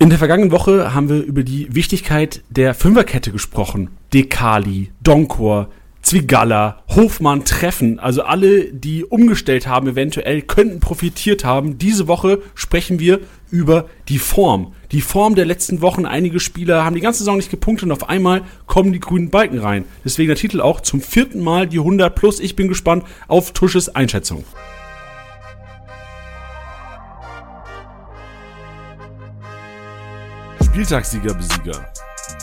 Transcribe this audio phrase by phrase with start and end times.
[0.00, 3.90] In der vergangenen Woche haben wir über die Wichtigkeit der Fünferkette gesprochen.
[4.14, 5.70] Dekali, Donkor,
[6.02, 11.78] Zwigalla, Hofmann, Treffen, also alle, die umgestellt haben, eventuell könnten profitiert haben.
[11.78, 13.18] Diese Woche sprechen wir
[13.50, 14.72] über die Form.
[14.92, 16.06] Die Form der letzten Wochen.
[16.06, 19.58] Einige Spieler haben die ganze Saison nicht gepunktet und auf einmal kommen die grünen Balken
[19.58, 19.84] rein.
[20.04, 22.38] Deswegen der Titel auch zum vierten Mal die 100 plus.
[22.38, 24.44] Ich bin gespannt auf Tusches Einschätzung.
[30.78, 31.92] Spieltagssieger-Besieger,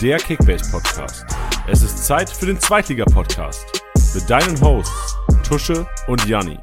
[0.01, 1.25] der Kickbase-Podcast.
[1.67, 3.65] Es ist Zeit für den Zweitliga-Podcast
[4.13, 5.15] mit deinen Hosts
[5.47, 6.57] Tusche und Janni.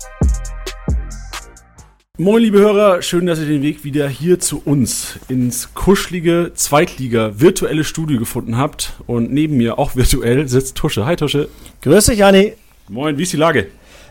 [2.18, 7.84] Moin, liebe Hörer, schön, dass ihr den Weg wieder hier zu uns ins kuschelige Zweitliga-virtuelle
[7.84, 8.92] Studio gefunden habt.
[9.06, 11.06] Und neben mir, auch virtuell, sitzt Tusche.
[11.06, 11.48] Hi, Tusche.
[11.80, 12.52] Grüß dich, Janni.
[12.90, 13.68] Moin, wie ist die Lage?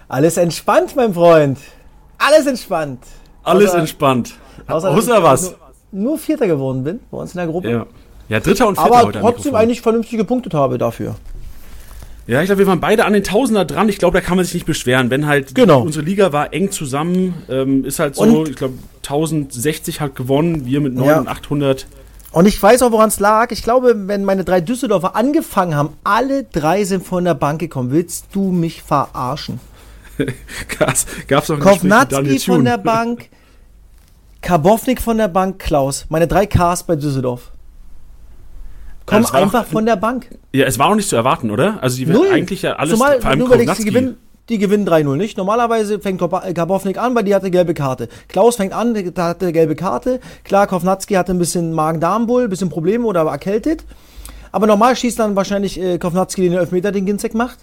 [0.08, 1.60] Alles entspannt, mein Freund.
[2.18, 3.04] Alles entspannt.
[3.44, 4.34] Alles außer, entspannt.
[4.66, 5.56] Außer, außer was?
[5.92, 7.70] Nur Vierter geworden bin bei uns in der Gruppe.
[7.70, 7.86] Ja,
[8.30, 11.16] ja Dritter und Vierter Aber trotzdem eigentlich vernünftig gepunktet habe dafür.
[12.28, 13.90] Ja, ich glaube, wir waren beide an den Tausender dran.
[13.90, 15.10] Ich glaube, da kann man sich nicht beschweren.
[15.10, 15.82] Wenn halt genau.
[15.82, 20.66] unsere Liga war eng zusammen, ähm, ist halt so, und ich glaube, 1060 hat gewonnen,
[20.66, 21.20] wir mit 9 ja.
[21.20, 21.88] und 800.
[22.32, 23.52] Und ich weiß auch, woran es lag.
[23.52, 27.92] Ich glaube, wenn meine drei Düsseldorfer angefangen haben, alle drei sind von der Bank gekommen.
[27.92, 29.60] Willst du mich verarschen?
[31.28, 33.30] Gab's auch Kovnatski von der Bank,
[34.42, 36.06] Karbovnik von der Bank, Klaus.
[36.10, 37.52] Meine drei Ks bei Düsseldorf.
[39.06, 40.30] Komm ja, einfach auch, von der Bank.
[40.54, 41.82] Ja, es war auch nicht zu erwarten, oder?
[41.82, 42.30] Also die Null.
[42.32, 44.18] eigentlich ja alles Zumal, vor allem nur die gewinnen,
[44.50, 45.38] die gewinnen 3-0 nicht.
[45.38, 48.10] Normalerweise fängt Karbovnik an, weil die hatte gelbe Karte.
[48.28, 50.20] Klaus fängt an, der hatte gelbe Karte.
[50.44, 53.84] Klar, Kovnatski hatte ein bisschen Magen-Darm-Bull, ein bisschen Probleme oder war erkältet.
[54.52, 57.60] Aber normal schießt dann wahrscheinlich äh, Kovnatski den Elfmeter, den Ginzek macht.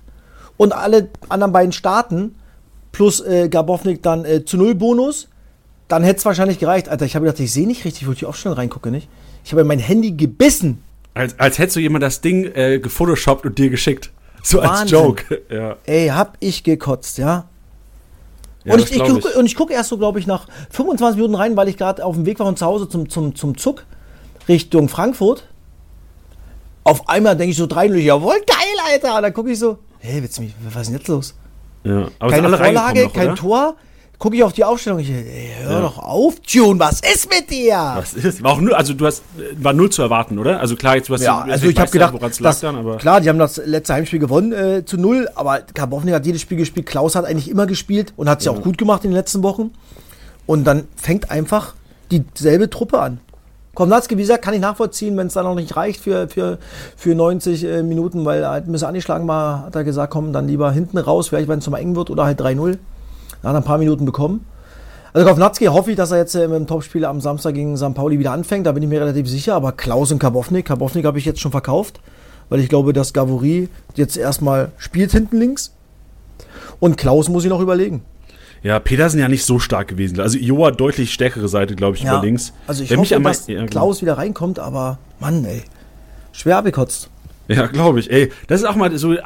[0.57, 2.37] Und alle anderen beiden starten,
[2.92, 5.29] plus äh, Gabovnik dann äh, zu Null Bonus
[5.89, 6.89] dann hätte es wahrscheinlich gereicht.
[6.89, 9.08] Alter, ich habe gedacht, ich sehe nicht richtig, wo ich auch schnell reingucke, nicht?
[9.44, 10.83] Ich habe in mein Handy gebissen.
[11.14, 14.11] Als, als hättest du jemand das Ding äh, gefotoshoppt und dir geschickt.
[14.42, 14.77] So Wahnsinn.
[14.78, 15.42] als Joke.
[15.50, 15.77] ja.
[15.86, 17.46] Ey, hab ich gekotzt, ja.
[18.64, 21.35] ja und, ich, ich, guck, und ich gucke erst so, glaube ich, nach 25 Minuten
[21.35, 23.84] rein, weil ich gerade auf dem Weg war von zu Hause zum, zum, zum Zug
[24.48, 25.48] Richtung Frankfurt.
[26.84, 29.17] Auf einmal denke ich so drei jawohl, geil, Alter.
[29.17, 31.34] Und dann gucke ich so, hey, willst du mich, was ist denn jetzt los?
[31.84, 33.77] Ja, Keine Vorlage, noch, kein Tor
[34.18, 35.80] gucke ich auf die Aufstellung, ich, ey, hör ja.
[35.80, 37.92] doch auf, Tune, was ist mit dir?
[37.96, 38.42] Was ist?
[38.42, 39.23] War auch nur, also du hast,
[39.56, 40.61] war null zu erwarten, oder?
[40.61, 43.28] Also klar, jetzt du hast ja, also ich habe gedacht, das, dann, aber klar, die
[43.28, 47.14] haben das letzte Heimspiel gewonnen äh, zu null, aber Karbovnik hat jedes Spiel gespielt, Klaus
[47.14, 48.52] hat eigentlich immer gespielt und hat es ja.
[48.52, 49.70] ja auch gut gemacht in den letzten Wochen.
[50.46, 51.74] Und dann fängt einfach
[52.11, 53.20] dieselbe Truppe an.
[53.74, 56.58] Komnatski, wie gesagt, kann ich nachvollziehen, wenn es dann noch nicht reicht für, für,
[56.96, 60.33] für 90 äh, Minuten, weil er halt ein bisschen angeschlagen war, hat er gesagt, komm,
[60.33, 62.78] dann lieber hinten raus, vielleicht wenn es mal eng wird oder halt 3-0
[63.43, 64.45] nach ein paar Minuten bekommen.
[65.13, 67.95] Also Kovnatski hoffe ich, dass er jetzt äh, im Topspiel am Samstag gegen St.
[67.95, 69.55] Pauli wieder anfängt, da bin ich mir relativ sicher.
[69.55, 72.01] Aber Klaus und Karbovnik, Karbovnik habe ich jetzt schon verkauft,
[72.49, 75.75] weil ich glaube, dass Gavouri jetzt erstmal spielt hinten links.
[76.81, 78.03] Und Klaus muss ich noch überlegen.
[78.63, 80.20] Ja, Petersen ja nicht so stark gewesen.
[80.20, 82.53] Also Joa deutlich stärkere Seite, glaube ich, ja, über links.
[82.67, 83.67] Also ich Wenn hoffe, dass ja, genau.
[83.67, 85.63] Klaus wieder reinkommt, aber Mann, ey,
[86.33, 87.09] schwer abgekotzt.
[87.48, 88.11] Ja, glaube ich.
[88.11, 89.17] Ey, das ist auch mal so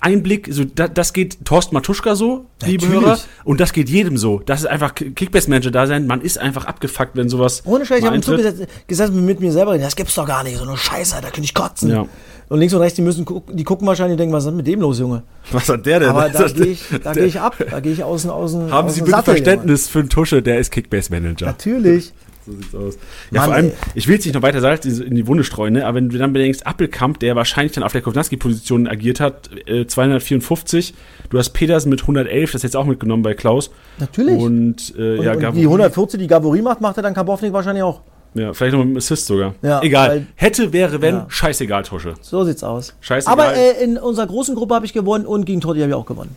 [0.00, 3.06] ein Blick, so das, das geht Thorsten Matuschka so, liebe Natürlich.
[3.06, 4.40] Hörer, und das geht jedem so.
[4.44, 6.06] Das ist einfach Kickbase-Manager da sein.
[6.06, 7.62] Man ist einfach abgefuckt, wenn sowas.
[7.64, 10.64] Ohne Scheiß, ich habe gesessen gesetzt mit mir selber, das gibt's doch gar nicht, so
[10.64, 11.90] eine Scheiße, da könnte ich kotzen.
[11.90, 12.06] Ja.
[12.50, 14.66] Und links und rechts, die müssen die gucken wahrscheinlich und denken, was ist denn mit
[14.66, 15.22] dem los, Junge?
[15.52, 16.08] Was hat der denn?
[16.08, 16.82] Aber da gehe ich,
[17.14, 18.72] geh ich ab, da gehe ich außen, außen.
[18.72, 19.92] Haben Sie bitte Sattel, Verständnis Junge.
[19.92, 21.46] für einen Tusche, der ist Kickbase-Manager.
[21.46, 22.12] Natürlich.
[22.46, 22.98] So sieht's aus.
[23.30, 23.72] Ja, Mann, vor allem, ey.
[23.94, 25.86] ich will jetzt nicht noch weiter Salz in die Wunde streuen, ne?
[25.86, 29.86] aber wenn du dann bedenkst, Appelkamp, der wahrscheinlich dann auf der Kovnatski-Position agiert hat, äh,
[29.86, 30.94] 254,
[31.28, 33.70] du hast Petersen mit 111, das jetzt auch mitgenommen bei Klaus.
[33.98, 34.38] Natürlich.
[34.38, 37.82] Und, äh, und, ja, und die 140, die Gavori macht, macht er dann Karbovnik wahrscheinlich
[37.82, 38.00] auch.
[38.34, 39.54] Ja, vielleicht noch mit einem Assist sogar.
[39.60, 40.08] Ja, Egal.
[40.08, 41.26] Weil, Hätte, wäre, wenn, ja.
[41.28, 42.14] scheißegal, Tusche.
[42.20, 42.94] So sieht's aus.
[43.00, 43.32] Scheißegal.
[43.32, 46.06] Aber äh, in unserer großen Gruppe habe ich gewonnen und gegen Totti habe ich auch
[46.06, 46.36] gewonnen.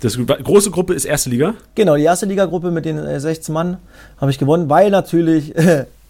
[0.00, 1.54] Das große Gruppe ist erste Liga?
[1.74, 3.78] Genau, die erste Liga-Gruppe mit den äh, 16 Mann
[4.20, 5.54] habe ich gewonnen, weil natürlich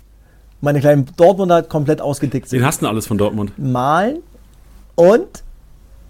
[0.61, 2.61] meine kleinen Dortmunder komplett ausgedickt sind.
[2.61, 3.53] Wen hast du alles von Dortmund?
[3.57, 4.19] Malen
[4.95, 5.43] und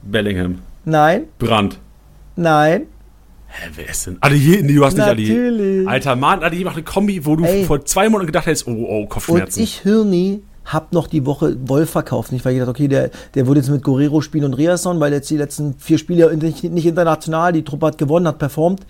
[0.03, 0.59] Bellingham.
[0.85, 1.25] Nein.
[1.39, 1.79] Brandt.
[2.37, 2.87] Nein.
[3.49, 4.19] Hä, wer ist denn?
[4.21, 5.29] Adier, nee, du hast Natürlich.
[5.31, 5.89] nicht Adier.
[5.89, 7.65] Alter, Mann, Adier macht eine Kombi, wo du Ey.
[7.65, 9.59] vor zwei Monaten gedacht hättest, oh, oh, Kopfschmerzen.
[9.61, 12.33] Und ich, Hirni, hab noch die Woche Wolf verkauft.
[12.33, 15.13] Nicht, weil ich gedacht, okay, der, der würde jetzt mit Guerrero spielen und Riasson, weil
[15.13, 18.81] jetzt die letzten vier Spiele nicht, nicht international, die Truppe hat gewonnen, hat performt.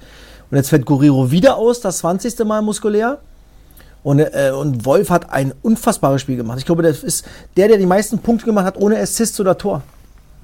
[0.51, 2.39] Und jetzt fällt Guerrero wieder aus, das 20.
[2.45, 3.19] Mal muskulär.
[4.03, 6.59] Und, äh, und Wolf hat ein unfassbares Spiel gemacht.
[6.59, 7.27] Ich glaube, das ist
[7.57, 9.83] der, der die meisten Punkte gemacht hat, ohne Assist oder Tor.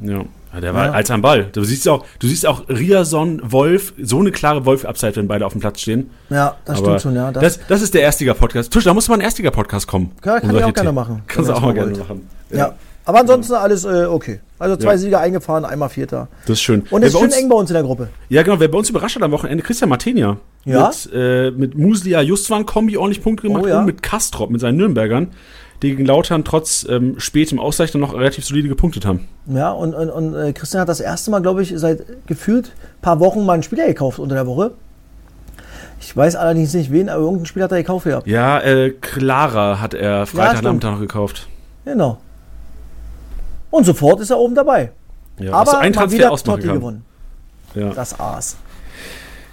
[0.01, 0.25] Ja.
[0.55, 0.93] Ja, der war ja.
[0.93, 1.49] als am Ball.
[1.53, 5.53] Du siehst auch, du siehst auch Riason, Wolf, so eine klare Wolf-Upside, wenn beide auf
[5.53, 6.11] dem Platz stehen.
[6.31, 7.33] Ja, das Aber stimmt schon, ja.
[7.33, 8.73] Das, das, das ist der Erstiger-Podcast.
[8.73, 10.13] Tusch, da muss mal ein Erstiger-Podcast kommen.
[10.25, 11.23] Ja, kann ich auch gerne machen.
[11.27, 12.29] Kannst du auch mal gerne machen.
[12.51, 12.57] Ja.
[12.57, 12.75] ja.
[13.05, 14.41] Aber ansonsten alles äh, okay.
[14.59, 14.99] Also zwei ja.
[14.99, 16.29] Sieger eingefahren, einmal Vierter.
[16.43, 16.85] Das ist schön.
[16.91, 18.09] Und es ist schön eng bei uns in der Gruppe.
[18.29, 18.59] Ja, genau.
[18.61, 20.39] Wer bei uns überrascht hat am Wochenende, Christian Martenia.
[20.65, 20.89] Ja.
[20.89, 23.81] Mit, äh, mit Muslia Justwan Kombi ordentlich Punkte gemacht oh, ja.
[23.81, 25.33] und mit Kastrop, mit seinen Nürnbergern
[25.85, 29.29] die gegen Lautern trotz ähm, spätem Ausgleich noch relativ solide gepunktet haben.
[29.47, 33.03] Ja, und, und, und äh, Christian hat das erste Mal, glaube ich, seit gefühlt ein
[33.03, 34.73] paar Wochen mal einen Spieler gekauft unter der Woche.
[36.01, 38.27] Ich weiß allerdings nicht wen, aber irgendein Spieler hat er gekauft gehabt.
[38.27, 41.49] Ja, äh, Clara hat er Freitagnachmittag ja, noch gekauft.
[41.85, 42.19] Genau.
[43.71, 44.93] Und sofort ist er oben dabei.
[45.39, 47.05] Ja, aber ein Transfer ausmachen gewonnen.
[47.75, 47.91] Ja.
[47.91, 48.57] Das Aas.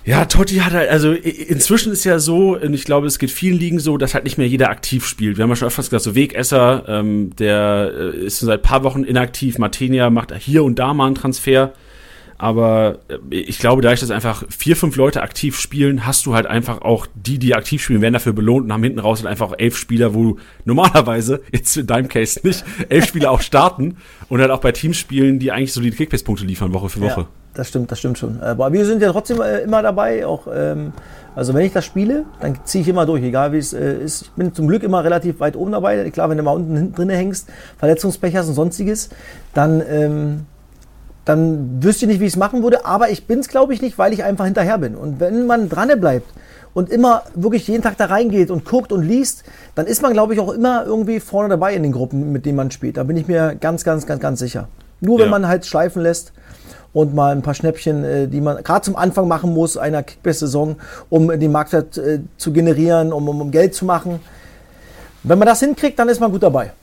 [0.04, 3.60] Ja, Totti hat halt, also inzwischen ist ja so, und ich glaube, es geht vielen
[3.60, 5.38] Ligen so, dass halt nicht mehr jeder aktiv spielt.
[5.38, 9.04] Wir haben ja schon öfters gesagt, so Wegesser, ähm, der äh, ist seit paar Wochen
[9.04, 11.74] inaktiv, Martenia macht hier und da mal einen Transfer.
[12.40, 16.48] Aber äh, ich glaube, dadurch, dass einfach vier, fünf Leute aktiv spielen, hast du halt
[16.48, 19.54] einfach auch die, die aktiv spielen, werden dafür belohnt und haben hinten raus halt einfach
[19.60, 23.98] elf Spieler, wo du normalerweise, jetzt in deinem Case nicht, elf Spieler auch starten
[24.30, 27.22] und halt auch bei Teams spielen, die eigentlich solide Kickbase-Punkte liefern, Woche für Woche.
[27.22, 27.41] Ja.
[27.54, 28.42] Das stimmt, das stimmt schon.
[28.42, 30.26] Aber wir sind ja trotzdem äh, immer dabei.
[30.26, 30.94] Auch, ähm,
[31.36, 34.22] also wenn ich das spiele, dann ziehe ich immer durch, egal wie es äh, ist.
[34.24, 36.10] Ich bin zum Glück immer relativ weit oben dabei.
[36.12, 39.10] Klar, wenn du mal unten drin hängst, Verletzungspech hast und sonstiges,
[39.54, 40.46] dann, ähm,
[41.26, 42.86] dann wüsste ich nicht, wie ich es machen würde.
[42.86, 44.96] Aber ich bin es, glaube ich, nicht, weil ich einfach hinterher bin.
[44.96, 46.32] Und wenn man dran bleibt
[46.74, 49.44] und immer wirklich jeden Tag da reingeht und guckt und liest,
[49.76, 52.56] dann ist man, glaube ich, auch immer irgendwie vorne dabei in den Gruppen, mit denen
[52.56, 52.96] man spielt.
[52.96, 54.70] Da bin ich mir ganz, ganz, ganz, ganz sicher.
[55.02, 55.32] Nur wenn ja.
[55.32, 56.32] man halt schleifen lässt
[56.94, 60.76] und mal ein paar Schnäppchen, äh, die man gerade zum Anfang machen muss einer Kickbase-Saison,
[61.10, 64.20] um den Marktwert äh, zu generieren, um, um, um Geld zu machen.
[65.24, 66.74] Wenn man das hinkriegt, dann ist man gut dabei.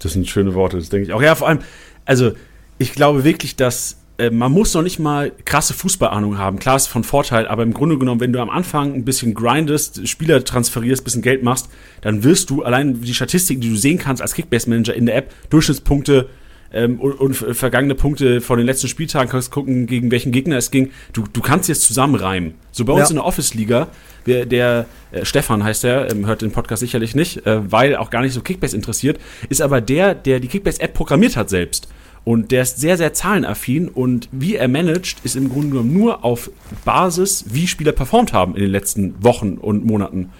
[0.00, 1.22] Das sind schöne Worte, das denke ich auch.
[1.22, 1.60] Ja, vor allem,
[2.04, 2.32] also
[2.78, 6.58] ich glaube wirklich, dass äh, man muss noch nicht mal krasse Fußballahnung haben.
[6.58, 10.06] Klar ist von Vorteil, aber im Grunde genommen, wenn du am Anfang ein bisschen grindest,
[10.06, 11.68] Spieler transferierst, ein bisschen Geld machst,
[12.02, 15.32] dann wirst du allein die Statistiken, die du sehen kannst als Kickbase-Manager in der App,
[15.50, 16.28] Durchschnittspunkte,
[16.72, 20.70] ähm, und, und, vergangene Punkte von den letzten Spieltagen, kannst gucken, gegen welchen Gegner es
[20.70, 20.90] ging.
[21.12, 22.54] Du, du kannst jetzt zusammenreimen.
[22.70, 23.10] So bei uns ja.
[23.10, 23.88] in der Office-Liga,
[24.26, 28.10] der, der äh, Stefan heißt der, ähm, hört den Podcast sicherlich nicht, äh, weil auch
[28.10, 29.18] gar nicht so Kickbase interessiert,
[29.48, 31.88] ist aber der, der die Kickbase-App programmiert hat selbst.
[32.22, 36.22] Und der ist sehr, sehr zahlenaffin und wie er managt, ist im Grunde genommen nur
[36.22, 36.50] auf
[36.84, 40.30] Basis, wie Spieler performt haben in den letzten Wochen und Monaten.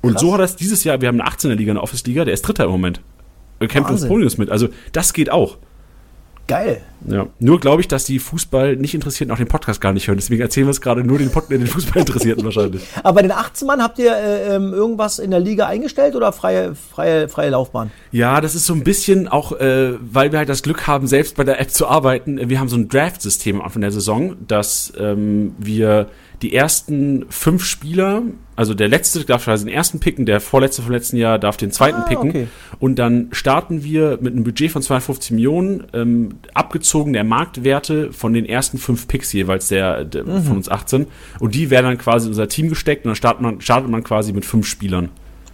[0.00, 0.20] Und Krass.
[0.20, 2.42] so hat er es dieses Jahr, wir haben eine 18er Liga, eine Office-Liga, der ist
[2.42, 3.00] Dritter im Moment.
[3.60, 4.50] Er kämpft ums Podiums mit.
[4.50, 5.58] Also das geht auch.
[6.48, 6.80] Geil.
[7.06, 7.26] Ja.
[7.40, 10.16] Nur glaube ich, dass die Fußball nicht interessiert und auch den Podcast gar nicht hören.
[10.16, 12.82] Deswegen erzählen wir es gerade nur den, Pod den Fußball interessierten wahrscheinlich.
[13.02, 16.32] Aber bei den 18 Mann habt ihr äh, ähm, irgendwas in der Liga eingestellt oder
[16.32, 17.90] freie, freie, freie Laufbahn?
[18.12, 21.36] Ja, das ist so ein bisschen auch, äh, weil wir halt das Glück haben, selbst
[21.36, 22.48] bei der App zu arbeiten.
[22.48, 26.08] Wir haben so ein Draft-System am Anfang der Saison, dass ähm, wir
[26.40, 28.22] die ersten fünf Spieler,
[28.58, 31.70] also der letzte darf also den ersten picken, der vorletzte vom letzten Jahr darf den
[31.70, 32.30] zweiten ah, picken.
[32.30, 32.48] Okay.
[32.80, 38.32] Und dann starten wir mit einem Budget von 250 Millionen, ähm, abgezogen der Marktwerte von
[38.32, 40.42] den ersten fünf Picks jeweils der, der mhm.
[40.42, 41.06] von uns 18.
[41.38, 44.02] Und die werden dann quasi in unser Team gesteckt und dann startet man, startet man
[44.02, 45.10] quasi mit fünf Spielern.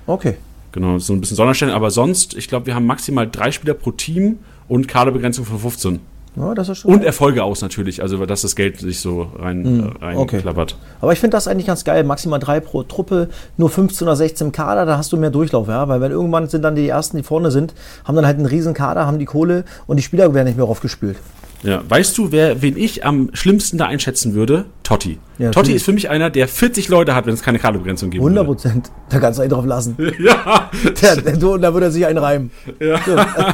[0.06, 0.36] Okay.
[0.72, 1.74] Genau, so ein bisschen Sonderstellen.
[1.74, 6.00] Aber sonst, ich glaube, wir haben maximal drei Spieler pro Team und Kaderbegrenzung von 15.
[6.36, 6.52] Ja,
[6.84, 10.40] und Erfolge aus natürlich, also dass das Geld sich so rein, mhm, rein okay.
[10.40, 10.76] klappert.
[11.00, 12.02] Aber ich finde das eigentlich ganz geil.
[12.02, 15.88] Maximal drei pro Truppe, nur 15 oder 16 Kader, da hast du mehr Durchlauf, ja.
[15.88, 18.74] Weil wenn irgendwann sind dann die ersten, die vorne sind, haben dann halt einen riesen
[18.74, 21.18] Kader, haben die Kohle und die Spieler werden nicht mehr aufgespült.
[21.64, 24.66] Ja, weißt du, wer, wen ich am schlimmsten da einschätzen würde?
[24.82, 25.18] Totti.
[25.38, 28.22] Ja, Totti ist für mich einer, der 40 Leute hat, wenn es keine Kartebegrenzung gibt.
[28.22, 28.90] 100 Prozent.
[29.08, 29.96] Da kannst du einen drauf lassen.
[30.18, 30.70] ja.
[31.00, 32.50] Der, der, der, da würde er sich einreimen.
[32.78, 33.00] Ja,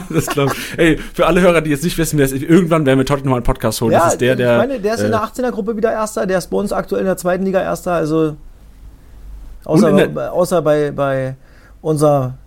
[0.11, 0.79] das glaube ich.
[0.79, 3.23] Ey, für alle Hörer, die jetzt nicht wissen, wer es ist, irgendwann werden wir Totti
[3.23, 3.93] nochmal einen Podcast holen.
[3.93, 4.61] Ja, das ist der, der.
[4.61, 7.03] Ich meine, der ist äh, in der 18er-Gruppe wieder Erster, der ist bei uns aktuell
[7.03, 8.37] in der zweiten Liga Erster, also.
[9.65, 11.37] Außer, außer bei, bei
[11.81, 12.39] unser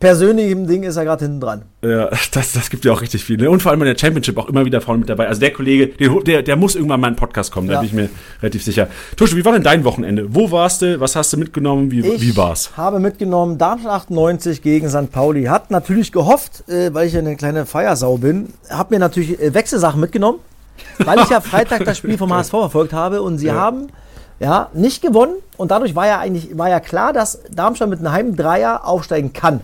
[0.00, 1.62] persönlichem Ding ist er gerade hinten dran.
[1.82, 3.36] Ja, das, das gibt ja auch richtig viel.
[3.36, 3.50] Ne?
[3.50, 5.26] Und vor allem in der Championship auch immer wieder vorne mit dabei.
[5.26, 7.74] Also der Kollege, der, der, der muss irgendwann mal in den Podcast kommen, ja.
[7.74, 8.08] da bin ich mir
[8.40, 8.88] relativ sicher.
[9.16, 10.34] Tusche, wie war denn dein Wochenende?
[10.34, 11.00] Wo warst du?
[11.00, 11.90] Was hast du mitgenommen?
[11.90, 12.76] Wie, ich wie war's?
[12.76, 15.10] habe mitgenommen Darmstadt 98 gegen St.
[15.10, 15.44] Pauli.
[15.44, 19.52] Hat natürlich gehofft, äh, weil ich ja eine kleine Feiersau bin, habe mir natürlich äh,
[19.52, 20.38] Wechselsachen mitgenommen,
[20.98, 23.54] weil ich ja Freitag das Spiel vom HSV verfolgt habe und sie ja.
[23.54, 23.88] haben
[24.40, 28.12] ja, nicht gewonnen und dadurch war ja eigentlich war ja klar, dass Darmstadt mit einem
[28.12, 29.60] Heim Dreier aufsteigen kann.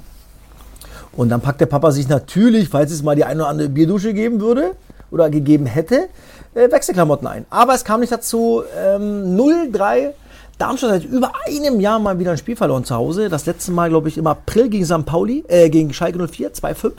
[1.16, 4.14] Und dann packt der Papa sich natürlich, falls es mal die eine oder andere Bierdusche
[4.14, 4.72] geben würde
[5.10, 6.08] oder gegeben hätte,
[6.54, 7.46] äh, Wechselklamotten ein.
[7.50, 8.62] Aber es kam nicht dazu.
[8.76, 10.10] Ähm, 0-3.
[10.58, 13.28] Darmstadt seit über einem Jahr mal wieder ein Spiel verloren zu Hause.
[13.28, 15.04] Das letzte Mal, glaube ich, im April gegen St.
[15.04, 16.92] Pauli, äh, gegen Schalke 04, 2-5.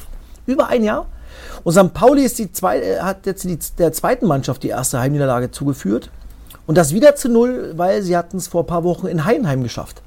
[0.46, 1.06] Über ein Jahr.
[1.64, 1.94] Und St.
[1.94, 6.10] Pauli ist die zwei, äh, hat jetzt die, der zweiten Mannschaft die erste Heimniederlage zugeführt.
[6.68, 9.64] Und das wieder zu null, weil sie hatten es vor ein paar Wochen in Heidenheim
[9.64, 10.02] geschafft.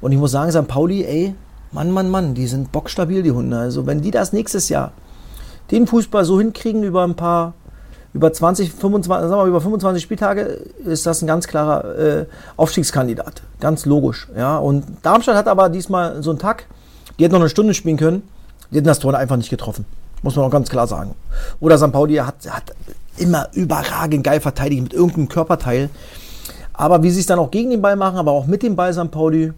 [0.00, 0.68] Und ich muss sagen, St.
[0.68, 1.34] Pauli, ey,
[1.72, 3.58] Mann, Mann, Mann, die sind bockstabil, die Hunde.
[3.58, 4.92] Also wenn die das nächstes Jahr
[5.70, 7.54] den Fußball so hinkriegen über ein paar,
[8.12, 10.42] über 20, 25, sagen wir, über 25 Spieltage,
[10.84, 13.42] ist das ein ganz klarer äh, Aufstiegskandidat.
[13.60, 14.28] Ganz logisch.
[14.36, 14.58] Ja.
[14.58, 16.66] Und Darmstadt hat aber diesmal so einen Tag,
[17.18, 18.22] die hätten noch eine Stunde spielen können,
[18.70, 19.84] die hätten das Tor einfach nicht getroffen.
[20.22, 21.14] Muss man auch ganz klar sagen.
[21.60, 21.92] Oder St.
[21.92, 22.74] Pauli hat, hat
[23.16, 25.88] immer überragend geil verteidigt mit irgendeinem Körperteil.
[26.72, 28.92] Aber wie sie es dann auch gegen den Ball machen, aber auch mit dem Ball
[28.92, 29.10] St.
[29.10, 29.52] Pauli,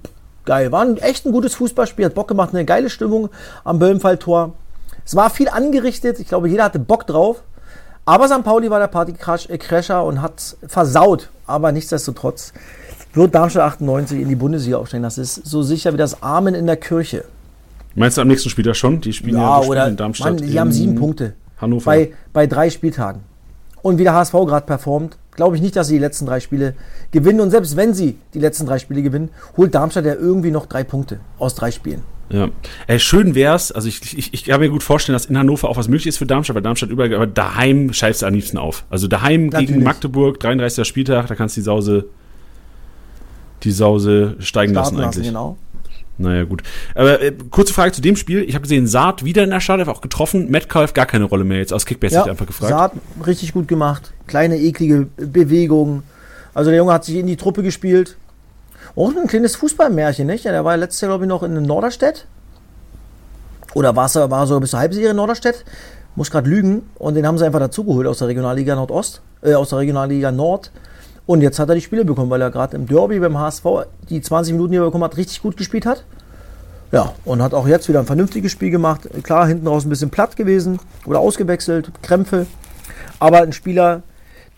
[0.45, 0.73] geil.
[0.73, 3.31] War ein, echt ein gutes Fußballspiel, hat Bock gemacht, eine geile Stimmung
[3.65, 4.53] am Böllenfall-Tor.
[5.05, 7.43] Es war viel angerichtet, ich glaube, jeder hatte Bock drauf.
[8.05, 8.43] Aber St.
[8.43, 11.31] Pauli war der Partycrasher äh, und hat versaut.
[11.47, 12.53] Aber nichtsdestotrotz
[13.15, 15.05] wird Darmstadt 98 in die Bundesliga aufsteigen.
[15.05, 17.25] Das ist so sicher wie das Amen in der Kirche.
[17.95, 19.01] Meinst du am nächsten Spieltag schon?
[19.01, 20.41] Die spielen ja, ja oder, in Darmstadt.
[20.41, 21.35] Mann, die haben sieben Punkte.
[21.59, 21.85] Hannover.
[21.85, 23.23] Bei, bei drei Spieltagen.
[23.83, 26.75] Und wie der HSV gerade performt, glaube ich nicht, dass sie die letzten drei Spiele
[27.11, 27.41] gewinnen.
[27.41, 30.85] Und selbst wenn sie die letzten drei Spiele gewinnen, holt Darmstadt ja irgendwie noch drei
[30.85, 32.03] Punkte aus drei Spielen.
[32.31, 32.49] Ja.
[32.87, 35.77] Äh, schön wär's, also ich, ich, ich kann mir gut vorstellen, dass in Hannover auch
[35.77, 38.85] was möglich ist für Darmstadt, weil Darmstadt überall, aber daheim scheißt du am liebsten auf.
[38.89, 39.69] Also daheim Natürlich.
[39.69, 40.87] gegen Magdeburg, 33.
[40.87, 42.07] Spieltag, da kannst du die Sause,
[43.65, 45.07] die Sause steigen lassen eigentlich.
[45.07, 45.59] Lassen, genau.
[46.19, 46.63] Naja, gut.
[46.95, 48.43] Aber äh, kurze Frage zu dem Spiel.
[48.43, 50.51] Ich habe gesehen, Saat wieder in der Startelf auch getroffen.
[50.51, 52.71] Metcalf gar keine Rolle mehr jetzt aus Kickbase ja, einfach gefragt.
[52.71, 52.93] Saat
[53.27, 54.13] richtig gut gemacht.
[54.27, 56.03] Kleine, eklige Bewegung.
[56.55, 58.17] Also der Junge hat sich in die Truppe gespielt.
[58.95, 60.45] Auch ein kleines Fußballmärchen, nicht?
[60.45, 62.27] Ja, der war letztes Jahr, glaube ich, noch in Norderstedt.
[63.75, 65.65] Oder war er war so bis zur Halbserie in Norderstedt.
[66.15, 66.83] Muss gerade lügen.
[66.97, 69.23] Und den haben sie einfach dazugeholt aus der Regionalliga Nordost.
[69.43, 70.71] Äh, aus der Regionalliga Nord.
[71.27, 73.65] Und jetzt hat er die Spiele bekommen, weil er gerade im Derby beim HSV
[74.09, 76.05] die 20 Minuten, die er bekommen hat, richtig gut gespielt hat.
[76.91, 79.09] Ja, und hat auch jetzt wieder ein vernünftiges Spiel gemacht.
[79.23, 82.47] Klar, hinten raus ein bisschen platt gewesen oder ausgewechselt, Krämpfe.
[83.19, 84.03] Aber ein Spieler,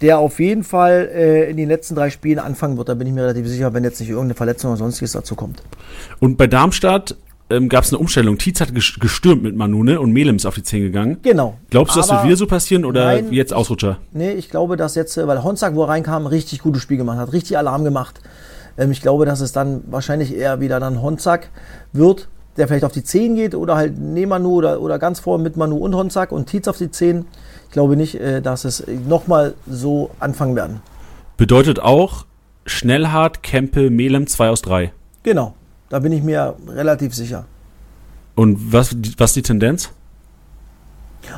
[0.01, 2.89] der auf jeden Fall äh, in den letzten drei Spielen anfangen wird.
[2.89, 5.63] Da bin ich mir relativ sicher, wenn jetzt nicht irgendeine Verletzung oder sonstiges dazu kommt.
[6.19, 7.17] Und bei Darmstadt
[7.55, 8.39] ähm, gab es eine Umstellung.
[8.39, 10.01] Tietz hat gestürmt mit Manu, ne?
[10.01, 11.19] Und Melem ist auf die 10 gegangen.
[11.23, 11.59] Genau.
[11.71, 13.99] Glaubst du, das wird wieder so passieren oder nein, jetzt Ausrutscher?
[14.13, 17.19] Nee, ich glaube, dass jetzt, äh, weil Honzak, wo er reinkam, richtig gutes Spiel gemacht
[17.19, 18.21] hat, richtig Alarm gemacht.
[18.77, 21.51] Ähm, ich glaube, dass es dann wahrscheinlich eher wieder dann Honzak
[21.93, 25.39] wird, der vielleicht auf die 10 geht oder halt neben Manu oder, oder ganz vor
[25.39, 27.27] mit Manu und Honzak und Tietz auf die 10.
[27.67, 30.81] Ich glaube nicht, äh, dass es nochmal so anfangen werden.
[31.37, 32.27] Bedeutet auch
[32.67, 34.93] Schnellhart, Kempe, Melem 2 aus 3.
[35.23, 35.55] Genau.
[35.95, 37.45] Da bin ich mir relativ sicher.
[38.35, 39.91] Und was, was die Tendenz?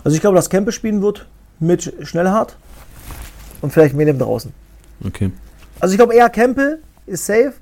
[0.03, 1.27] Also ich glaube, dass Kempe spielen wird
[1.61, 2.57] mit Schnellhardt
[3.61, 4.55] und vielleicht Medem draußen.
[5.07, 5.31] Okay.
[5.79, 7.53] Also ich glaube eher Kempe ist safe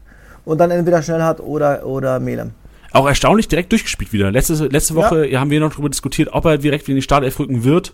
[0.44, 2.52] und dann entweder Schnellhardt oder, oder Melem.
[2.92, 4.30] Auch erstaunlich direkt durchgespielt wieder.
[4.30, 5.40] Letzte, letzte Woche ja.
[5.40, 7.92] haben wir noch darüber diskutiert, ob er direkt in die Startelf rücken wird.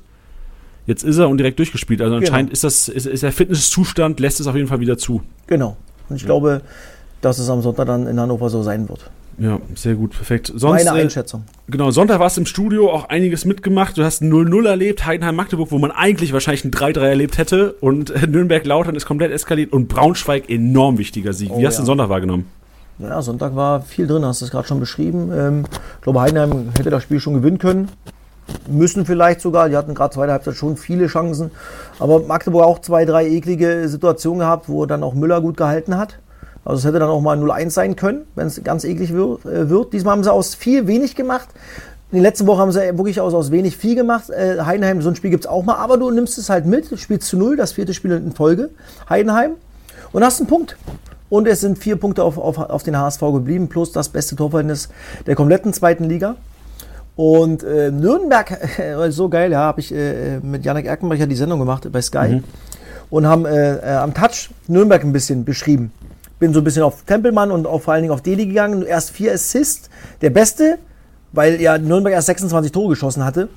[0.85, 2.03] Jetzt ist er und direkt durchgespielt.
[2.03, 2.27] Also genau.
[2.27, 5.23] anscheinend ist, das, ist, ist der Fitnesszustand, lässt es auf jeden Fall wieder zu.
[5.47, 5.79] Genau.
[6.11, 6.27] Und ich ja.
[6.27, 6.61] glaube,
[7.21, 9.11] dass es am Sonntag dann in Hannover so sein wird.
[9.41, 10.53] Ja, sehr gut, perfekt.
[10.55, 11.45] Sonst, Meine äh, Einschätzung.
[11.67, 13.97] Äh, genau, Sonntag warst du im Studio, auch einiges mitgemacht.
[13.97, 17.73] Du hast ein 0-0 erlebt, Heidenheim-Magdeburg, wo man eigentlich wahrscheinlich ein 3-3 erlebt hätte.
[17.81, 19.73] Und äh, Nürnberg-Lautern ist komplett eskaliert.
[19.73, 21.51] Und Braunschweig, enorm wichtiger Sieg.
[21.53, 21.85] Oh, Wie hast du ja.
[21.85, 22.47] den Sonntag wahrgenommen?
[22.99, 25.33] Ja, Sonntag war viel drin, hast du es gerade schon beschrieben.
[25.35, 25.65] Ähm,
[25.97, 27.89] ich glaube, Heidenheim hätte das Spiel schon gewinnen können.
[28.69, 29.71] Müssen vielleicht sogar.
[29.71, 31.51] Die hatten gerade zweite Halbzeit schon viele Chancen.
[31.99, 36.19] Aber Magdeburg auch zwei, drei eklige Situationen gehabt, wo dann auch Müller gut gehalten hat.
[36.65, 39.71] Also es hätte dann auch mal 0-1 sein können, wenn es ganz eklig wird, äh,
[39.71, 39.93] wird.
[39.93, 41.49] Diesmal haben sie aus viel wenig gemacht.
[42.11, 44.31] In den letzten Wochen haben sie wirklich aus, aus wenig viel gemacht.
[44.31, 46.99] Äh, Heidenheim, so ein Spiel gibt es auch mal, aber du nimmst es halt mit,
[46.99, 48.71] spielst zu null, das vierte Spiel in Folge,
[49.09, 49.53] Heidenheim,
[50.13, 50.77] und hast einen Punkt.
[51.29, 54.89] Und es sind vier Punkte auf, auf, auf den HSV geblieben, plus das beste Torverhältnis
[55.27, 56.35] der kompletten zweiten Liga.
[57.15, 61.61] Und äh, Nürnberg, äh, so geil, ja, habe ich äh, mit Janik Erkenbrecher die Sendung
[61.61, 62.45] gemacht bei Sky mhm.
[63.09, 65.93] und haben äh, am Touch Nürnberg ein bisschen beschrieben
[66.41, 68.83] bin so ein bisschen auf Tempelmann und auch vor allen Dingen auf Deli gegangen.
[68.83, 69.89] Erst vier Assists,
[70.23, 70.79] der Beste,
[71.33, 73.49] weil ja Nürnberg erst 26 Tore geschossen hatte.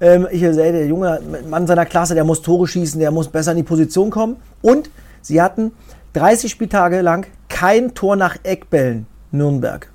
[0.00, 3.50] Ähm, ich sehe, der junge Mann seiner Klasse, der muss Tore schießen, der muss besser
[3.50, 4.36] in die Position kommen.
[4.62, 4.88] Und
[5.20, 5.72] sie hatten
[6.14, 9.90] 30 Spieltage lang kein Tor nach Eckbällen, Nürnberg.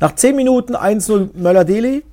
[0.00, 2.04] Nach 10 Minuten 1-0 Möller-Deli.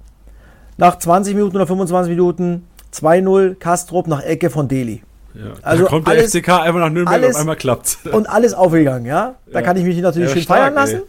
[0.77, 5.03] Nach 20 Minuten oder 25 Minuten 2-0 Kastrop nach Ecke von Deli.
[5.35, 7.97] Ja, also da kommt alles, der FCK einfach nach Nürnberg alles, auf einmal klappt.
[8.11, 9.35] Und alles aufgegangen, ja.
[9.51, 9.65] Da ja.
[9.65, 11.01] kann ich mich natürlich schön stark, feiern lassen.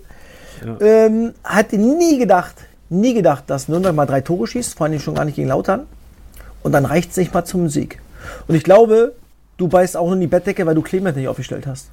[0.64, 0.80] Ja.
[0.80, 2.54] Ähm, hatte nie gedacht,
[2.88, 5.86] nie gedacht, dass Nürnberg mal drei Tore schießt, vor allem schon gar nicht gegen Lautern.
[6.62, 8.00] Und dann reicht es nicht mal zum Sieg.
[8.48, 9.14] Und ich glaube,
[9.56, 11.90] du beißt auch in die Bettdecke, weil du Clement nicht aufgestellt hast.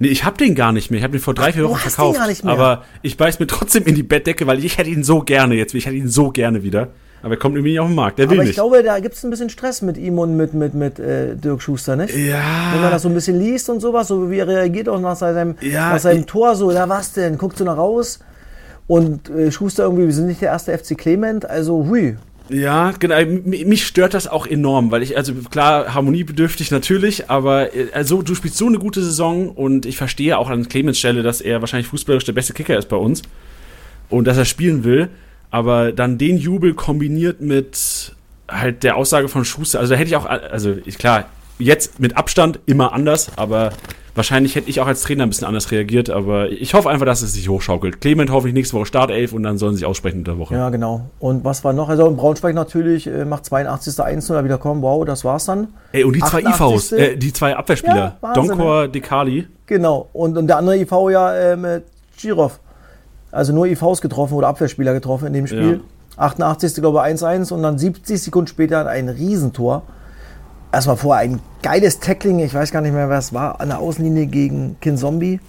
[0.00, 0.98] Nee, ich hab den gar nicht mehr.
[0.98, 2.16] Ich habe den vor drei, vier Wochen verkauft.
[2.16, 2.52] Den gar nicht mehr.
[2.52, 5.74] Aber ich beiß mir trotzdem in die Bettdecke, weil ich hätte ihn so gerne jetzt.
[5.74, 6.88] Ich hätte ihn so gerne wieder.
[7.22, 8.18] Aber er kommt irgendwie nicht auf den Markt.
[8.18, 8.50] Der will Aber nicht.
[8.50, 11.34] ich glaube, da gibt es ein bisschen Stress mit ihm und mit, mit, mit äh,
[11.34, 12.14] Dirk Schuster, nicht?
[12.14, 12.70] Ja.
[12.72, 15.16] Wenn man das so ein bisschen liest und sowas, so wie er reagiert auch nach
[15.16, 17.36] seinem, Ja, nach seinem Tor, so, ja, was denn?
[17.38, 18.20] Guckt so nach raus.
[18.86, 22.16] Und äh, Schuster irgendwie, wir sind nicht der erste FC Clement, also hui.
[22.50, 23.16] Ja, genau.
[23.44, 28.34] Mich stört das auch enorm, weil ich, also klar, harmoniebedürftig natürlich, aber äh, also du
[28.34, 31.88] spielst so eine gute Saison und ich verstehe auch an Clemens Stelle, dass er wahrscheinlich
[31.88, 33.22] fußballerisch der beste Kicker ist bei uns
[34.08, 35.10] und dass er spielen will,
[35.50, 38.14] aber dann den Jubel kombiniert mit
[38.48, 41.26] halt der Aussage von Schuster, also da hätte ich auch, also ich, klar,
[41.58, 43.72] jetzt mit Abstand immer anders, aber
[44.14, 47.22] wahrscheinlich hätte ich auch als Trainer ein bisschen anders reagiert, aber ich hoffe einfach, dass
[47.22, 48.00] es sich hochschaukelt.
[48.00, 50.54] Clement hoffe ich nächste Woche Startelf und dann sollen sie sich aussprechen in der Woche.
[50.54, 51.08] Ja, genau.
[51.20, 51.88] Und was war noch?
[51.88, 54.04] Also in Braunschweig natürlich, äh, macht 82.
[54.04, 54.82] 1 da wieder kommen.
[54.82, 55.68] Wow, das war's dann.
[55.92, 56.92] Ey, und die zwei 88..
[56.92, 59.46] IVs, äh, die zwei Abwehrspieler, Ja, Donkor, Dekali.
[59.66, 60.08] Genau.
[60.12, 61.80] Und, und der andere IV ja ähm, äh,
[62.20, 62.58] Girov.
[63.30, 65.80] Also nur IVs getroffen oder Abwehrspieler getroffen in dem Spiel.
[66.16, 66.74] 88.
[66.74, 69.82] glaube ich 1-1 und dann 70 Sekunden später ein Riesentor.
[70.72, 73.78] Erstmal vorher ein geiles Tackling, ich weiß gar nicht mehr, wer es war, an der
[73.78, 75.40] Außenlinie gegen Kinzombie.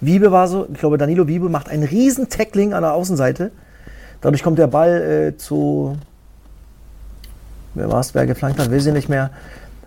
[0.00, 3.50] Wiebe war so, ich glaube Danilo Wiebe macht ein riesen Tackling an der Außenseite.
[4.20, 5.96] Dadurch kommt der Ball äh, zu,
[7.74, 9.30] wer war es, wer geflankt hat, weiß ich nicht mehr.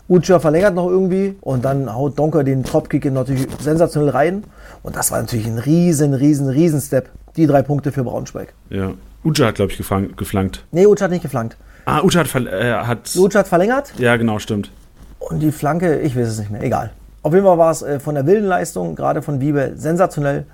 [0.07, 4.43] Ucha verlängert noch irgendwie und dann haut Donker den Dropkick natürlich sensationell rein.
[4.83, 7.09] Und das war natürlich ein riesen, riesen, riesen Step.
[7.37, 8.53] Die drei Punkte für Braunschweig.
[8.69, 8.91] Ja.
[9.23, 10.65] Uja hat, glaube ich, geflankt.
[10.71, 11.57] Nee, Ucha hat nicht geflankt.
[11.85, 14.71] Ah, Uja hat, verl- äh, hat Ucha hat verlängert ja, genau, stimmt.
[15.19, 16.91] und die Flanke, ich weiß es nicht mehr, egal.
[17.23, 20.45] Auf jeden Fall war es äh, von der wilden Leistung, gerade von Wiebe, sensationell.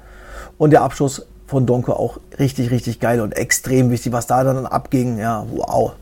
[0.58, 4.66] Und der Abschluss von Donko auch richtig, richtig geil und extrem wichtig, was da dann
[4.66, 5.18] abging.
[5.20, 5.94] Ja, wow.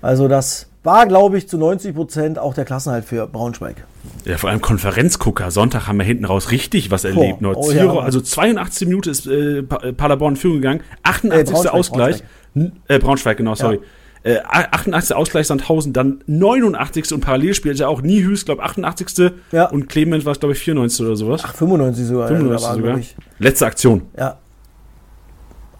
[0.00, 3.84] Also das war, glaube ich, zu 90 Prozent auch der Klassenhalt für Braunschweig.
[4.24, 5.50] Ja, vor allem Konferenzgucker.
[5.50, 7.44] Sonntag haben wir hinten raus richtig was erlebt.
[7.44, 8.00] Oh Zero, ja.
[8.00, 9.62] also 82 Minuten ist äh, äh,
[9.92, 10.80] Paderborn in Führung gegangen.
[11.02, 11.52] 88.
[11.52, 12.22] Braunschweig, Ausgleich.
[12.54, 13.80] N- Äh, Braunschweig, genau, sorry.
[14.22, 15.14] Äh, 88.
[15.14, 17.12] Ausgleich Sandhausen, dann 89.
[17.12, 19.32] und Parallelspiel ist ja auch Niehüs, glaube 88.
[19.52, 19.66] Ja.
[19.66, 21.04] Und Clement war es, glaube ich, 94.
[21.06, 21.42] oder sowas.
[21.44, 22.28] Ach, 95 sogar.
[22.28, 23.00] 95 ja, da war, sogar.
[23.38, 24.02] Letzte Aktion.
[24.18, 24.38] ja.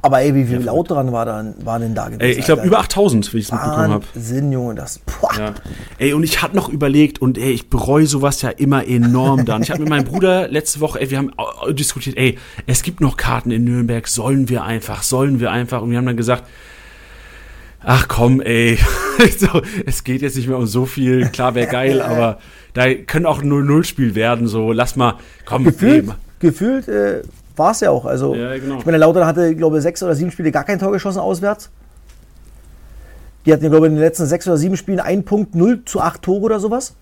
[0.06, 2.20] Aber ey, wie viel laut dran war, dann, war denn da gewesen?
[2.20, 2.68] Ey, ich glaube Alter?
[2.68, 4.04] über 8000, wie ich es mitbekommen habe.
[4.14, 5.00] Wahnsinn, Junge, das.
[5.36, 5.52] Ja.
[5.98, 9.62] Ey, und ich hatte noch überlegt, und ey, ich bereue sowas ja immer enorm dann.
[9.62, 11.32] Ich habe mit meinem Bruder letzte Woche, ey, wir haben
[11.74, 12.38] diskutiert, ey,
[12.68, 15.82] es gibt noch Karten in Nürnberg, sollen wir einfach, sollen wir einfach.
[15.82, 16.44] Und wir haben dann gesagt,
[17.82, 18.78] ach komm, ey,
[19.38, 22.38] so, es geht jetzt nicht mehr um so viel, klar wäre geil, aber
[22.74, 25.14] da können auch ein 0-0-Spiel werden, so, lass mal,
[25.46, 27.22] komm, Gefühlt, ey, gefühlt äh,
[27.58, 28.04] war es ja auch.
[28.04, 28.78] Also, Ja, genau.
[28.78, 31.70] Ich meine, Lautern hatte, glaube ich, sechs oder sieben Spiele gar kein Tor geschossen auswärts.
[33.44, 36.00] Die hatten, glaube ich, in den letzten sechs oder sieben Spielen einen Punkt, 0 zu
[36.00, 36.94] 8 Tore oder sowas.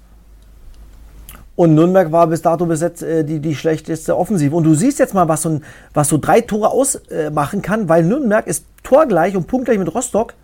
[1.57, 4.55] Und Nürnberg war bis dato besetzt äh, die, die schlechteste Offensive.
[4.55, 8.03] Und du siehst jetzt mal, was so, ein, was so drei Tore ausmachen kann, weil
[8.03, 10.35] Nürnberg ist torgleich und punktgleich mit Rostock,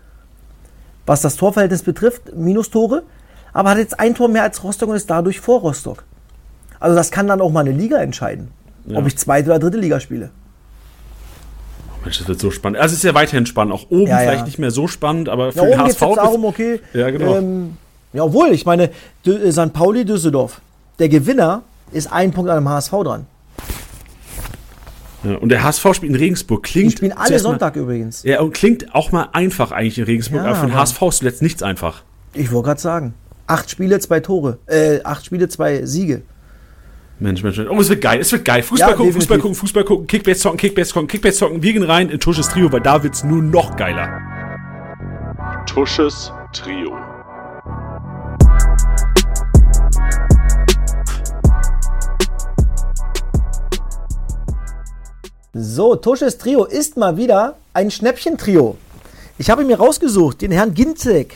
[1.05, 3.03] was das Torverhältnis betrifft, Minustore,
[3.53, 6.03] aber hat jetzt ein Tor mehr als Rostock und ist dadurch vor Rostock.
[6.79, 8.49] Also das kann dann auch mal eine Liga entscheiden,
[8.93, 10.29] ob ich zweite oder dritte Liga spiele.
[12.03, 12.79] Mensch, das wird so spannend.
[12.79, 14.29] Also es ist ja weiterhin spannend, auch oben Ja, ja.
[14.29, 16.79] vielleicht nicht mehr so spannend, aber für Ja, den oben es HSV jetzt darum, okay.
[16.93, 17.37] Ja, genau.
[17.37, 17.77] Ähm,
[18.13, 18.89] ja, obwohl, ich meine,
[19.25, 19.71] äh, St.
[19.73, 20.61] Pauli, Düsseldorf.
[20.99, 23.25] Der Gewinner ist ein Punkt an dem HSV dran.
[25.23, 28.23] ja, und der HSV spielt in Regensburg, Die klingt spielen alle zuerst mal- Sonntag übrigens.
[28.23, 31.17] Ja, und klingt auch mal einfach eigentlich in Regensburg, Ja, aber für den HSV ist
[31.17, 32.01] zuletzt nichts einfach.
[32.33, 33.13] Ich wollte gerade sagen.
[33.45, 34.57] Acht Spiele, zwei Tore.
[34.65, 36.23] Äh, acht Spiele, zwei Siege.
[37.21, 37.69] Mensch, Mensch, Mensch.
[37.69, 38.63] Oh, es wird geil, es wird geil.
[38.63, 41.61] Fußball Ja, gucken, Fußball gucken, Fußball gucken, Kickbase zocken, Kickbase zocken, Kickbase zocken.
[41.61, 44.09] Wir gehen rein in Tusches Trio, weil da wird's nur noch geiler.
[45.67, 46.97] Tusches Trio.
[55.53, 58.77] So, Tusches Trio ist mal wieder ein Schnäppchen-Trio.
[59.37, 61.35] Ich habe mir rausgesucht, den Herrn Ginzek.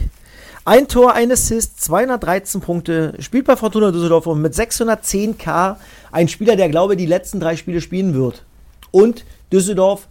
[0.68, 5.76] Ein Tor, ein Assist, 213 Punkte, spielt bei Fortuna Düsseldorf und mit 610k
[6.12, 8.42] ein Spieler, der glaube ich die letzten drei Spiele spielen wird.
[8.90, 10.08] Und Düsseldorf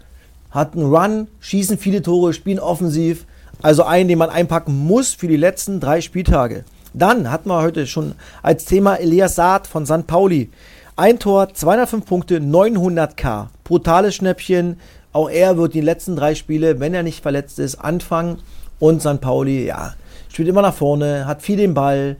[0.52, 3.26] hat einen Run, schießen viele Tore, spielen offensiv.
[3.62, 6.62] Also einen, den man einpacken muss für die letzten drei Spieltage.
[6.92, 10.06] Dann hatten wir heute schon als Thema Elias Saad von St.
[10.06, 10.50] Pauli.
[10.94, 13.48] Ein Tor, 205 Punkte, 900k.
[13.64, 14.78] Brutales Schnäppchen.
[15.12, 18.38] Auch er wird die letzten drei Spiele, wenn er nicht verletzt ist, anfangen.
[18.78, 19.20] Und St.
[19.20, 19.94] Pauli, ja,
[20.34, 22.16] spielt immer nach vorne, hat viel den Ball,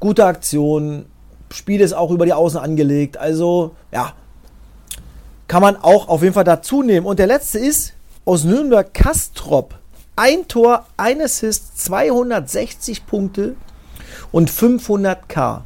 [0.00, 1.06] gute Aktion,
[1.52, 3.16] Spiel ist auch über die Außen angelegt.
[3.18, 4.14] Also, ja,
[5.48, 7.06] kann man auch auf jeden Fall dazu nehmen.
[7.06, 7.92] Und der letzte ist
[8.24, 9.74] aus Nürnberg Kastrop.
[10.16, 13.54] Ein Tor, ein Assist, 260 Punkte
[14.30, 15.60] und 500k.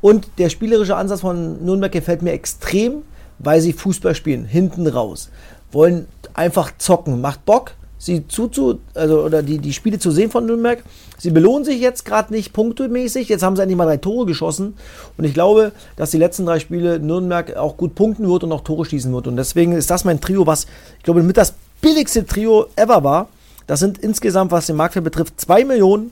[0.00, 3.02] Und der spielerische Ansatz von Nürnberg gefällt mir extrem,
[3.38, 5.30] weil sie Fußball spielen, hinten raus.
[5.72, 7.72] Wollen einfach zocken, macht Bock.
[7.98, 10.82] sie zuzu, also oder die, die Spiele zu sehen von Nürnberg.
[11.20, 13.28] Sie belohnen sich jetzt gerade nicht punktemäßig.
[13.28, 14.74] Jetzt haben sie endlich mal drei Tore geschossen.
[15.18, 18.62] Und ich glaube, dass die letzten drei Spiele Nürnberg auch gut punkten wird und auch
[18.62, 19.26] Tore schießen wird.
[19.26, 21.52] Und deswegen ist das mein Trio, was ich glaube mit das
[21.82, 23.28] billigste Trio ever war.
[23.66, 26.10] Das sind insgesamt, was den Marktwert betrifft, zwei Millionen.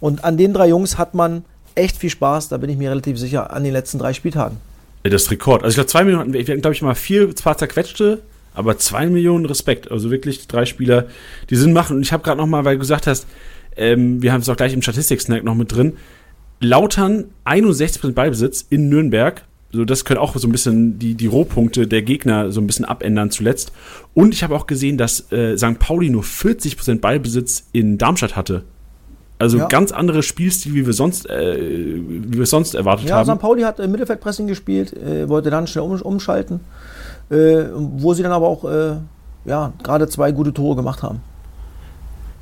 [0.00, 1.44] Und an den drei Jungs hat man
[1.76, 4.56] echt viel Spaß, da bin ich mir relativ sicher, an den letzten drei Spieltagen.
[5.04, 5.62] Das Rekord.
[5.62, 8.20] Also ich glaube, zwei Millionen, wir hatten, glaube ich, mal vier, zwar zerquetschte,
[8.52, 9.90] aber zwei Millionen Respekt.
[9.90, 11.06] Also wirklich drei Spieler,
[11.48, 11.96] die Sinn machen.
[11.96, 13.26] Und ich habe gerade noch mal, weil du gesagt hast,
[13.80, 15.94] ähm, wir haben es auch gleich im Statistik-Snack noch mit drin,
[16.60, 19.42] Lautern 61% Ballbesitz in Nürnberg.
[19.72, 22.84] So, das können auch so ein bisschen die, die Rohpunkte der Gegner so ein bisschen
[22.84, 23.72] abändern zuletzt.
[24.14, 25.78] Und ich habe auch gesehen, dass äh, St.
[25.78, 28.64] Pauli nur 40% Ballbesitz in Darmstadt hatte.
[29.38, 29.68] Also ja.
[29.68, 33.28] ganz anderes Spielstil, wie wir sonst, äh, wie wir sonst erwartet ja, haben.
[33.28, 33.40] Ja, St.
[33.40, 36.60] Pauli hat äh, Mittelfeldpressing gespielt, äh, wollte dann schnell um, umschalten,
[37.30, 38.96] äh, wo sie dann aber auch äh,
[39.46, 41.22] ja, gerade zwei gute Tore gemacht haben.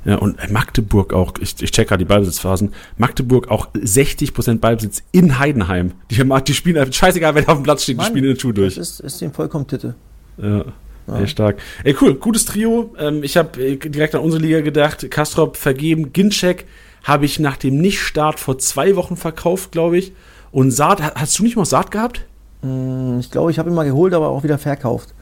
[0.05, 5.39] Ja, und Magdeburg auch, ich, ich check gerade die Ballbesitzphasen, Magdeburg auch 60% Ballbesitz in
[5.39, 5.91] Heidenheim.
[6.09, 8.75] Die, die spielen einfach, scheißegal, wer auf dem Platz steht, die spielen den Schuh durch.
[8.75, 9.95] Das ist, ist dem vollkommen Titte.
[10.37, 10.65] Ja.
[11.07, 11.27] Ja.
[11.27, 11.57] stark.
[11.83, 12.93] Ey, cool, gutes Trio.
[12.99, 15.09] Ähm, ich habe äh, direkt an unsere Liga gedacht.
[15.09, 16.65] Kastrop vergeben, Ginczek
[17.03, 20.13] habe ich nach dem Nichtstart vor zwei Wochen verkauft, glaube ich.
[20.51, 22.25] Und Saat, hast du nicht mal Saat gehabt?
[22.61, 25.13] Mm, ich glaube, ich habe ihn mal geholt, aber auch wieder verkauft.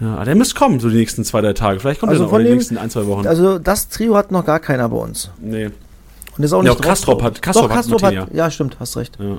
[0.00, 1.80] Ja, der müsste kommen, so die nächsten zwei, drei Tage.
[1.80, 3.26] Vielleicht kommt also er noch in den nächsten ein, zwei Wochen.
[3.26, 5.30] Also das Trio hat noch gar keiner bei uns.
[5.40, 5.70] Nee.
[6.36, 8.76] Und ist auch nicht ja, auch Kastrop hat, Kastrop Doch, Kastrop hat, hat, ja, stimmt,
[8.78, 9.16] hast recht.
[9.18, 9.38] Ja.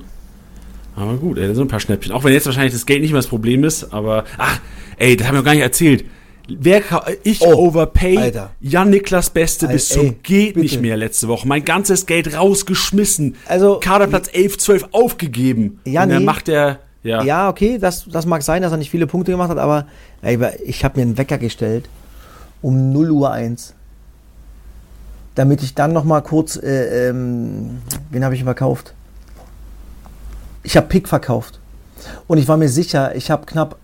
[0.96, 2.12] Aber gut, ey, da sind ein paar Schnäppchen.
[2.12, 4.58] Auch wenn jetzt wahrscheinlich das Geld nicht mehr das Problem ist, aber, ach,
[4.96, 6.04] ey, das haben wir noch gar nicht erzählt.
[6.48, 6.82] Wer
[7.24, 10.60] ich oh, overpay Jan Niklas Beste Alter, bis zum ey, geht bitte.
[10.60, 11.46] nicht mehr letzte Woche.
[11.46, 13.36] Mein ganzes Geld rausgeschmissen.
[13.46, 15.78] Also Kaderplatz 11, 12 aufgegeben.
[15.84, 17.22] Ja, Und dann macht er ja.
[17.22, 19.86] ja, okay, das, das mag sein, dass er nicht viele Punkte gemacht hat, aber
[20.22, 21.88] ey, ich habe mir einen Wecker gestellt
[22.60, 23.74] um 0 Uhr 1.
[25.34, 27.80] Damit ich dann noch mal kurz, äh, ähm,
[28.10, 28.94] wen habe ich verkauft?
[30.64, 31.60] Ich habe Pick verkauft.
[32.26, 33.76] Und ich war mir sicher, ich habe knapp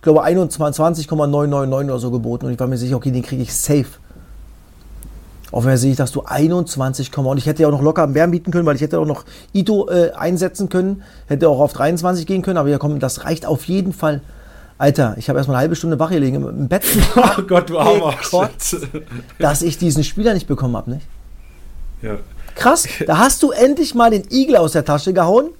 [0.00, 3.54] ich glaube 21,999 oder so geboten und ich war mir sicher, okay, den kriege ich
[3.54, 3.84] safe.
[5.52, 8.50] Fall sehe ich, dass du 21, und ich hätte ja auch noch locker mehr bieten
[8.50, 12.42] können, weil ich hätte auch noch Ito äh, einsetzen können, hätte auch auf 23 gehen
[12.42, 14.20] können, aber ja komm, das reicht auf jeden Fall.
[14.78, 16.84] Alter, ich habe erstmal eine halbe Stunde wach gelegen im, im Bett.
[17.16, 18.76] oh Gott, du armer Gott,
[19.38, 21.06] dass ich diesen Spieler nicht bekommen habe, nicht?
[22.00, 22.16] Ja.
[22.54, 25.50] Krass, da hast du endlich mal den Igel aus der Tasche gehauen,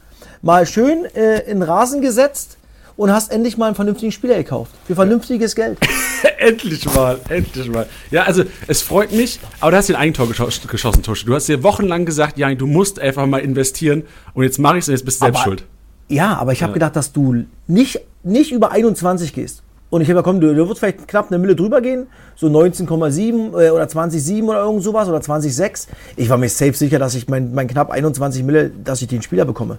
[0.40, 2.56] mal schön äh, in Rasen gesetzt,
[3.00, 4.72] und hast endlich mal einen vernünftigen Spieler gekauft.
[4.84, 5.78] Für vernünftiges Geld.
[6.38, 7.86] endlich mal, endlich mal.
[8.10, 11.24] Ja, also es freut mich, aber du hast den Eigentor geschossen, geschossen Tusche.
[11.24, 14.02] Du hast dir wochenlang gesagt, ja, du musst einfach mal investieren
[14.34, 15.64] und jetzt mache ich es und jetzt bist du selbst schuld.
[16.08, 16.74] Ja, aber ich habe ja.
[16.74, 19.62] gedacht, dass du nicht, nicht über 21 gehst.
[19.88, 23.58] Und ich habe komm, du, du wirst vielleicht knapp eine Mille drüber gehen, so 19,7
[23.58, 25.88] äh, oder 20,7 oder irgend sowas oder 20,6.
[26.16, 29.22] Ich war mir safe sicher, dass ich mein, mein knapp 21 Mille, dass ich den
[29.22, 29.78] Spieler bekomme.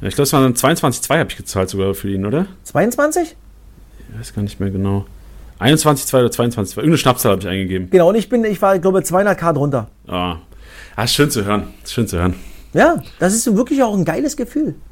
[0.00, 2.46] Ich glaube, es waren 22,2 habe ich gezahlt sogar für ihn, oder?
[2.64, 3.36] 22?
[3.98, 5.06] Ich weiß gar nicht mehr genau.
[5.60, 6.76] 21,2 oder 22,2.
[6.76, 7.90] Irgendeine Schnapszahl habe ich eingegeben.
[7.90, 9.88] Genau, und ich bin, ich war, glaube 200k drunter.
[10.06, 10.36] Ah.
[10.96, 11.68] ah, ist schön zu hören.
[11.86, 12.34] Schön zu hören.
[12.72, 14.74] Ja, das ist wirklich auch ein geiles Gefühl.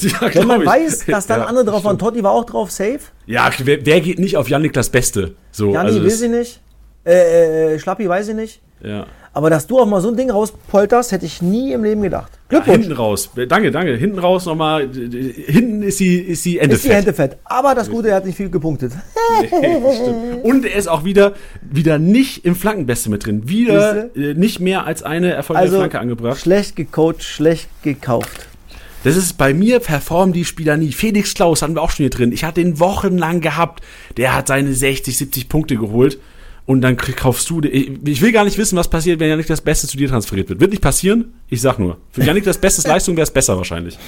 [0.00, 0.66] Ja, Wenn man ich.
[0.66, 3.00] weiß, dass dann ja, andere drauf waren, Totti war auch drauf, safe.
[3.26, 5.34] Ja, wer, wer geht nicht auf Janik das Beste?
[5.50, 6.60] So, Janni also will sie nicht.
[7.04, 8.60] Äh, äh, Schlappi weiß ich nicht.
[8.82, 9.06] Ja.
[9.38, 12.32] Aber dass du auch mal so ein Ding rauspolterst, hätte ich nie im Leben gedacht.
[12.48, 12.76] Glückwunsch.
[12.76, 13.30] Ja, hinten raus.
[13.48, 13.94] Danke, danke.
[13.94, 14.88] Hinten raus nochmal.
[14.92, 17.36] Hinten ist die, ist die Ende ist die Hände fett.
[17.44, 18.94] Aber das Gute, er hat nicht viel gepunktet.
[19.40, 19.76] Nee,
[20.42, 23.48] Und er ist auch wieder, wieder nicht im Flankenbeste mit drin.
[23.48, 26.40] Wieder äh, nicht mehr als eine erfolgreiche also, Flanke angebracht.
[26.40, 28.48] Schlecht gecoacht, schlecht gekauft.
[29.04, 30.90] Das ist bei mir performen die Spieler nie.
[30.90, 32.32] Felix Klaus hatten wir auch schon hier drin.
[32.32, 33.84] Ich hatte ihn wochenlang gehabt.
[34.16, 36.18] Der hat seine 60, 70 Punkte geholt
[36.68, 37.62] und dann kaufst du.
[37.62, 40.60] Ich will gar nicht wissen, was passiert, wenn Janik das Beste zu dir transferiert wird.
[40.60, 41.32] Wird nicht passieren.
[41.48, 41.96] Ich sag nur.
[42.10, 43.98] Für Janik das Beste Leistung wäre es besser wahrscheinlich.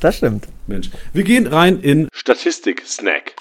[0.00, 0.46] Das stimmt.
[0.66, 0.90] Mensch.
[1.14, 3.34] Wir gehen rein in Statistik-Snack.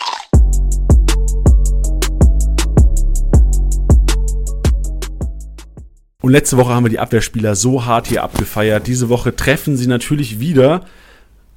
[6.22, 8.88] Und letzte Woche haben wir die Abwehrspieler so hart hier abgefeiert.
[8.88, 10.86] Diese Woche treffen sie natürlich wieder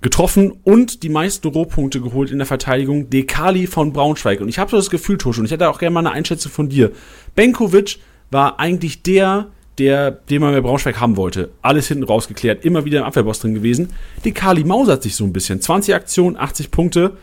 [0.06, 4.40] getroffen und die meisten Rohpunkte geholt in der Verteidigung, Dekali von Braunschweig.
[4.40, 6.52] Und ich habe so das Gefühl, Tosch, und ich hätte auch gerne mal eine Einschätzung
[6.52, 6.92] von dir.
[7.34, 7.98] Benkovic
[8.30, 11.50] war eigentlich der, der, den man bei Braunschweig haben wollte.
[11.60, 13.88] Alles hinten rausgeklärt, immer wieder im Abwehrboss drin gewesen.
[14.24, 15.60] Dekali mausert sich so ein bisschen.
[15.60, 17.16] 20 Aktionen, 80 Punkte.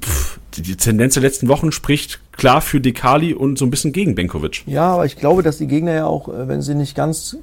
[0.00, 4.16] Pff, die Tendenz der letzten Wochen spricht klar für Dekali und so ein bisschen gegen
[4.16, 4.64] Benkovic.
[4.66, 7.36] Ja, aber ich glaube, dass die Gegner ja auch, äh, wenn sie nicht ganz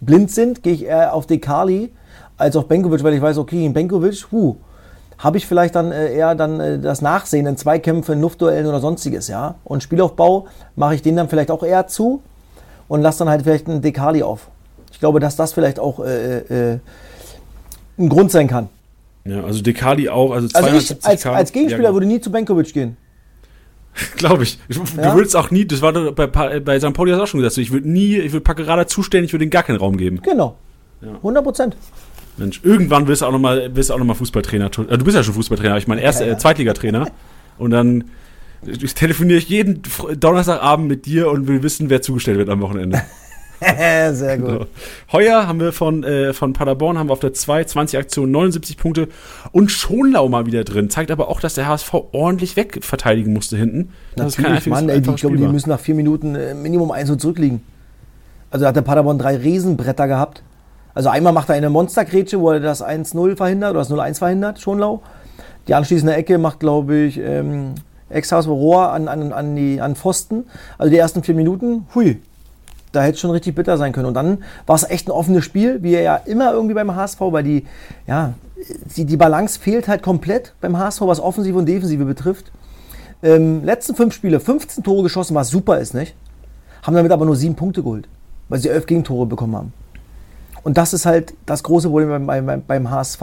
[0.00, 1.90] blind sind, gehe ich eher auf Dekali
[2.36, 4.56] als auch Benkovic, weil ich weiß, okay, in Benkovic, huh,
[5.18, 9.28] habe ich vielleicht dann äh, eher dann äh, das Nachsehen in Zweikämpfen, Luftduellen oder sonstiges,
[9.28, 9.54] ja.
[9.64, 12.22] Und Spielaufbau mache ich den dann vielleicht auch eher zu
[12.88, 14.48] und lasse dann halt vielleicht einen Dekali auf.
[14.92, 16.38] Ich glaube, dass das vielleicht auch äh,
[16.72, 16.78] äh,
[17.98, 18.68] ein Grund sein kann.
[19.24, 21.94] Ja, also Dekali auch, also 270 also ich, als, als Gegenspieler ja, genau.
[21.94, 22.96] würde nie zu Benkovic gehen.
[24.16, 24.58] Glaube ich.
[24.68, 25.14] Du ja?
[25.14, 26.26] würdest auch nie, das war bei,
[26.60, 26.92] bei St.
[26.92, 29.44] Pauli hast du auch schon gesagt, ich würde nie, ich würde Packerada zustellen, ich würde
[29.44, 30.20] ihnen gar keinen Raum geben.
[30.22, 30.56] Genau.
[31.00, 31.14] Ja.
[31.14, 31.76] 100 Prozent.
[32.38, 34.66] Mensch, irgendwann wirst du auch nochmal noch Fußballtrainer.
[34.66, 36.32] Äh, du bist ja schon Fußballtrainer, ich meine, erst ja, ja.
[36.32, 37.08] äh, Zweitligatrainer.
[37.58, 38.04] und dann
[38.94, 39.82] telefoniere ich jeden
[40.18, 43.02] Donnerstagabend mit dir und will wissen, wer zugestellt wird am Wochenende.
[44.12, 44.50] Sehr gut.
[44.50, 44.66] So.
[45.12, 48.76] Heuer haben wir von, äh, von Paderborn haben wir auf der 2 20 Aktionen 79
[48.76, 49.08] Punkte
[49.52, 50.90] und Schonlau mal wieder drin.
[50.90, 53.92] Zeigt aber auch, dass der HSV ordentlich wegverteidigen musste hinten.
[54.14, 57.10] Das Natürlich, Mann, ey, die, ich glaube, die müssen nach vier Minuten äh, Minimum 1
[57.10, 57.62] und zurückliegen.
[58.50, 60.42] Also hat der Paderborn drei Riesenbretter gehabt.
[60.96, 64.58] Also einmal macht er eine Monstergrätsche, wo er das 1-0 verhindert oder das 0-1 verhindert,
[64.58, 65.02] Schonlau.
[65.68, 67.74] Die anschließende Ecke macht, glaube ich, ähm,
[68.08, 70.44] Ex-Haus Rohr an, an, an, die, an Pfosten.
[70.78, 72.22] Also die ersten vier Minuten, hui,
[72.92, 74.06] da hätte es schon richtig bitter sein können.
[74.06, 77.44] Und dann war es echt ein offenes Spiel, wie ja immer irgendwie beim HSV, weil
[77.44, 77.66] die,
[78.06, 78.32] ja,
[78.96, 82.52] die, die Balance fehlt halt komplett beim HSV, was Offensive und Defensive betrifft.
[83.22, 86.14] Ähm, letzten fünf Spiele, 15 Tore geschossen, was super ist, nicht?
[86.84, 88.08] Haben damit aber nur sieben Punkte geholt,
[88.48, 89.72] weil sie elf Gegentore bekommen haben.
[90.66, 93.22] Und das ist halt das große Problem beim, beim, beim HSV.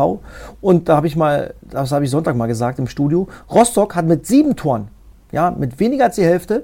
[0.61, 4.05] Und da habe ich mal, das habe ich Sonntag mal gesagt im Studio, Rostock hat
[4.05, 4.87] mit sieben Toren,
[5.33, 6.63] ja, mit weniger als die Hälfte,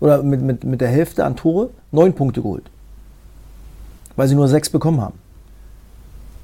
[0.00, 2.64] oder mit, mit, mit der Hälfte an Tore neun Punkte geholt.
[4.16, 5.14] Weil sie nur sechs bekommen haben.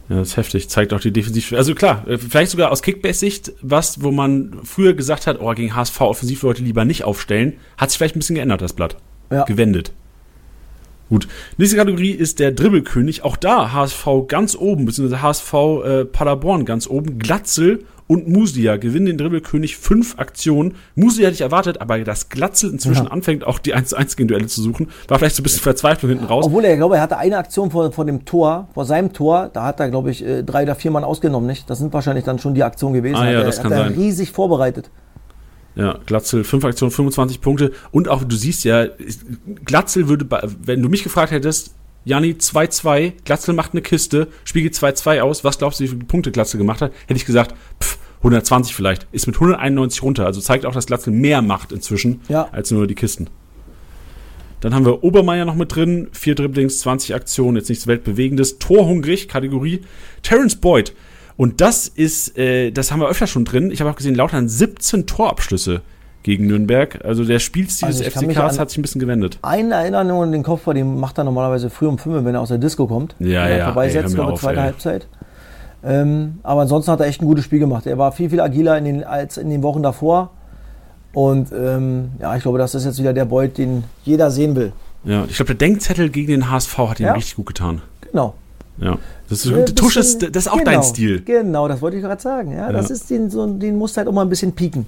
[0.09, 0.71] Ja, das ist heftig.
[0.71, 1.53] Zeigt auch die Defensiv.
[1.55, 5.75] Also klar, äh, vielleicht sogar aus Kickbase-Sicht was, wo man früher gesagt hat, oh, gegen
[5.75, 8.97] HSV Offensivleute lieber nicht aufstellen, hat sich vielleicht ein bisschen geändert, das Blatt.
[9.33, 9.43] Ja.
[9.43, 9.93] Gewendet.
[11.09, 11.29] Gut.
[11.57, 13.25] Nächste Kategorie ist der Dribbelkönig.
[13.25, 17.19] Auch da HSV ganz oben, beziehungsweise HSV äh, Paderborn ganz oben.
[17.19, 20.75] Glatzel und Musia gewinnen den Dribbelkönig fünf Aktionen.
[20.95, 23.11] Musia hätte ich erwartet, aber dass Glatzel inzwischen ja.
[23.11, 26.11] anfängt, auch die 1 1 gegen Duelle zu suchen, war vielleicht so ein bisschen Verzweiflung
[26.11, 26.47] hinten raus.
[26.47, 29.65] Obwohl er, glaube er hatte eine Aktion vor, vor dem Tor, vor seinem Tor, da
[29.65, 31.69] hat er, glaube ich, äh, drei oder vier Mann ausgenommen, nicht?
[31.69, 33.17] Das sind wahrscheinlich dann schon die Aktionen gewesen.
[33.17, 33.95] Ah, ja, hat das er, kann hat sein.
[33.95, 34.91] riesig vorbereitet.
[35.79, 37.73] Ja, Glatzel, fünf Aktionen, 25 Punkte.
[37.93, 38.89] Und auch, du siehst ja,
[39.65, 40.27] Glatzel würde,
[40.65, 41.73] wenn du mich gefragt hättest,
[42.05, 46.33] Jani 2-2, Glatzel macht eine Kiste, spiegelt 2-2 aus, was glaubst du, wie viele Punkte
[46.33, 46.93] Glatzel gemacht hat?
[47.07, 49.07] Hätte ich gesagt, pff, 120 vielleicht.
[49.13, 50.27] Ist mit 191 runter.
[50.27, 52.49] Also zeigt auch, dass Glatzel mehr macht inzwischen ja.
[52.51, 53.29] als nur die Kisten.
[54.61, 56.09] Dann haben wir Obermeier noch mit drin.
[56.11, 58.59] Vier Dribblings, 20 Aktionen, jetzt nichts Weltbewegendes.
[58.59, 59.83] Torhungrig, Kategorie.
[60.23, 60.95] Terence Boyd.
[61.39, 63.71] Und das ist, äh, das haben wir öfter schon drin.
[63.71, 65.83] Ich habe auch gesehen, Lautern 17 Torabschlüsse
[66.25, 67.05] gegen Nürnberg.
[67.05, 69.39] Also der Spielstil also des FCKs hat sich ein bisschen gewendet.
[69.43, 72.41] Eine Erinnerung an den Kopf, bei dem macht er normalerweise früh um 5, wenn er
[72.41, 73.15] aus der Disco kommt.
[73.21, 73.67] Ja, ja.
[73.67, 74.65] Vorbeisetzt, glaube zweite ey.
[74.65, 75.07] Halbzeit.
[75.85, 77.87] Ähm, aber ansonsten hat er echt ein gutes Spiel gemacht.
[77.87, 80.33] Er war viel, viel agiler in den, als in den Wochen davor.
[81.13, 84.73] Und ähm, ja, ich glaube, das ist jetzt wieder der Beut, den jeder sehen will.
[85.05, 87.13] Ja, ich glaube, der Denkzettel gegen den HSV hat ihm ja.
[87.13, 87.81] richtig gut getan.
[88.01, 88.35] Genau.
[88.81, 88.99] Ja.
[89.29, 91.21] Das ist, äh, Tusch ist, das ist auch genau, dein Stil.
[91.23, 92.53] Genau, das wollte ich gerade sagen.
[92.53, 92.73] Ja, ja.
[92.73, 94.87] Das ist den, so, den musst halt auch mal ein bisschen pieken.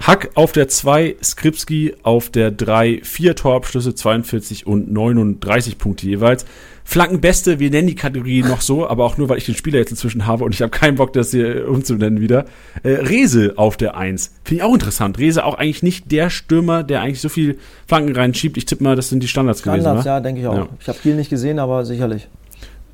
[0.00, 6.44] Hack auf der 2, Skripski auf der 3, 4 Torabschlüsse, 42 und 39 Punkte jeweils.
[6.84, 9.90] Flankenbeste, wir nennen die Kategorie noch so, aber auch nur, weil ich den Spieler jetzt
[9.90, 12.44] inzwischen habe und ich habe keinen Bock, das hier umzunennen wieder.
[12.84, 14.30] Äh, Rese auf der 1.
[14.44, 15.18] Finde ich auch interessant.
[15.18, 18.56] Rese auch eigentlich nicht der Stürmer, der eigentlich so viel Flanken reinschiebt.
[18.56, 20.00] Ich tippe mal, das sind die Standards, Standards gewesen.
[20.00, 20.54] Standards, ja, denke ich auch.
[20.54, 20.68] Ja.
[20.78, 22.28] Ich habe viel nicht gesehen, aber sicherlich.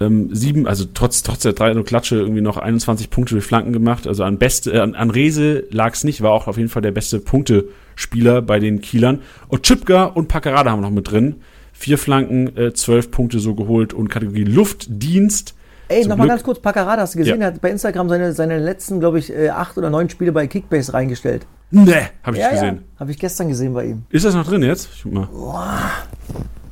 [0.02, 4.06] Ähm, sieben, also trotz, trotz der drei Klatsche irgendwie noch 21 Punkte durch Flanken gemacht.
[4.06, 6.82] Also an beste, äh, an, an Rese lag es nicht, war auch auf jeden Fall
[6.82, 9.20] der beste Punktespieler bei den Kielern.
[9.48, 11.36] Und Chipka und Packerada haben wir noch mit drin.
[11.72, 15.54] Vier Flanken, äh, zwölf Punkte so geholt und Kategorie Luftdienst.
[15.88, 17.48] Ey, nochmal ganz kurz, Paccarada, hast du gesehen, ja.
[17.48, 20.46] er hat bei Instagram seine, seine letzten, glaube ich, äh, acht oder neun Spiele bei
[20.46, 21.46] Kickbase reingestellt.
[21.70, 22.76] Nee, habe ich ja, gesehen.
[22.76, 23.00] Ja.
[23.00, 24.02] Habe ich gestern gesehen bei ihm.
[24.10, 24.88] Ist das noch drin jetzt?
[24.94, 25.28] Ich guck mal.
[25.32, 25.90] Boah.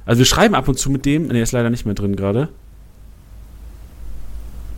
[0.07, 2.49] Also wir schreiben ab und zu mit dem, nee, ist leider nicht mehr drin gerade.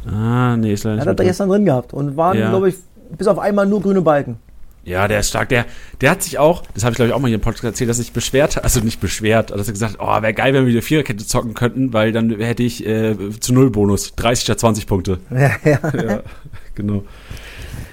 [0.07, 1.11] Ah, nee, ist leider nicht drin.
[1.13, 2.51] Hat er gestern drin gehabt und waren, ja.
[2.51, 2.77] glaube ich,
[3.17, 4.39] bis auf einmal nur grüne Balken.
[4.85, 5.49] Ja, der ist stark.
[5.49, 5.67] Der,
[6.01, 7.89] der hat sich auch, das habe ich glaube ich auch mal hier im Podcast erzählt,
[7.89, 10.73] dass sich beschwert, also nicht beschwert, dass er gesagt hat, oh, wäre geil, wenn wir
[10.73, 14.87] wieder Viererkette zocken könnten, weil dann hätte ich äh, zu Null Bonus, 30 statt 20
[14.87, 15.19] Punkte.
[15.31, 15.79] Ja, ja.
[15.95, 16.23] ja
[16.75, 17.05] genau.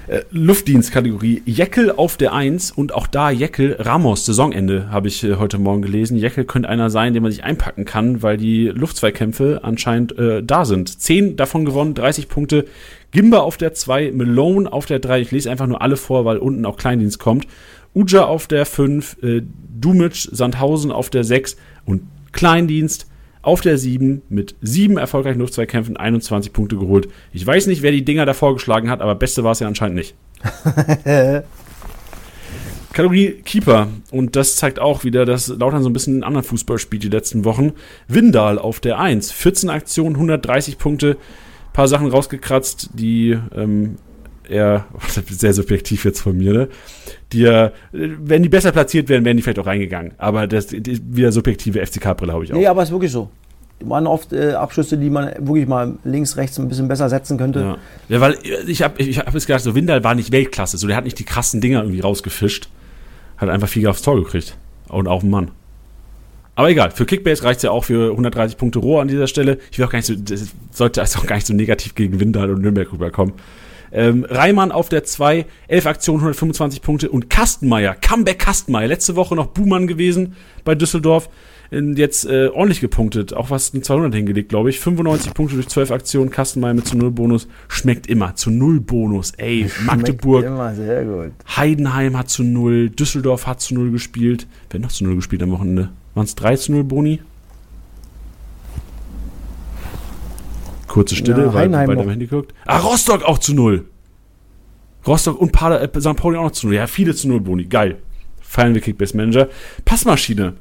[0.09, 1.43] Äh, Luftdienstkategorie.
[1.45, 5.83] Jeckel auf der 1 und auch da Jeckel, Ramos, Saisonende, habe ich äh, heute Morgen
[5.83, 6.17] gelesen.
[6.17, 10.65] Jeckel könnte einer sein, den man sich einpacken kann, weil die Luftzweikämpfe anscheinend äh, da
[10.65, 10.99] sind.
[10.99, 12.65] 10 davon gewonnen, 30 Punkte.
[13.11, 15.21] Gimba auf der 2, Malone auf der 3.
[15.21, 17.45] Ich lese einfach nur alle vor, weil unten auch Kleindienst kommt.
[17.93, 19.43] Uja auf der 5, äh,
[19.79, 23.08] Dumic, Sandhausen auf der 6 und Kleindienst
[23.41, 27.07] auf der 7 mit sieben erfolgreichen Luftzweikämpfen 21 Punkte geholt.
[27.31, 29.95] Ich weiß nicht, wer die Dinger davor geschlagen hat, aber beste war es ja anscheinend
[29.95, 30.15] nicht.
[32.93, 33.87] Kategorie Keeper.
[34.11, 37.09] Und das zeigt auch wieder, dass Lautern so ein bisschen einen anderen Fußball spielt die
[37.09, 37.73] letzten Wochen.
[38.07, 39.31] Windal auf der 1.
[39.31, 41.17] 14 Aktionen, 130 Punkte.
[41.71, 43.97] Paar Sachen rausgekratzt, die ähm,
[44.49, 44.85] eher,
[45.29, 46.67] sehr subjektiv jetzt von mir, ne?
[47.31, 50.13] Die, äh, wenn die besser platziert wären, wären die vielleicht auch reingegangen.
[50.17, 52.57] Aber das die, wieder subjektive FCK-Brille habe ich auch.
[52.57, 53.29] Nee, aber es ist wirklich so.
[53.81, 57.59] Waren oft äh, Abschüsse, die man wirklich mal links, rechts ein bisschen besser setzen könnte.
[57.59, 57.77] Ja,
[58.09, 60.77] ja weil ich habe ich hab jetzt gedacht, so Windal war nicht Weltklasse.
[60.77, 62.69] So, der hat nicht die krassen Dinger irgendwie rausgefischt.
[63.37, 64.57] Hat einfach viel aufs Tor gekriegt.
[64.89, 65.51] Und auch einen Mann.
[66.59, 69.59] Aber egal, für Kickbase reicht es ja auch für 130 Punkte roh an dieser Stelle.
[69.71, 72.19] Ich will auch gar nicht so, das sollte also auch gar nicht so negativ gegen
[72.19, 73.33] Windal und Nürnberg rüberkommen.
[73.91, 79.35] Ähm, Reimann auf der 2, 11 Aktionen, 125 Punkte und Kastenmeier, Comeback Kastenmeier, letzte Woche
[79.35, 81.29] noch Buhmann gewesen bei Düsseldorf,
[81.71, 84.79] jetzt äh, ordentlich gepunktet, auch was ein 200 hingelegt, glaube ich.
[84.79, 89.33] 95 Punkte durch 12 Aktionen, Kastenmeier mit zu Null Bonus, schmeckt immer, zu Null Bonus,
[89.37, 91.31] ey, schmeckt Magdeburg, immer sehr gut.
[91.55, 95.43] Heidenheim hat zu Null, Düsseldorf hat zu Null gespielt, wer hat noch zu Null gespielt
[95.43, 95.89] am Wochenende?
[96.15, 97.21] Waren es 3 zu 0 Boni?
[100.89, 102.53] Kurze Stille, ja, weil bei dem Handy guckt.
[102.65, 103.85] Ah, Rostock auch zu null.
[105.07, 106.15] Rostock und Pader, äh, St.
[106.15, 106.75] Pauli auch noch zu null.
[106.75, 107.65] Ja, viele zu null, Boni.
[107.65, 107.97] Geil.
[108.41, 109.47] Feiern wir Kickbase Manager.
[109.85, 110.55] Passmaschine.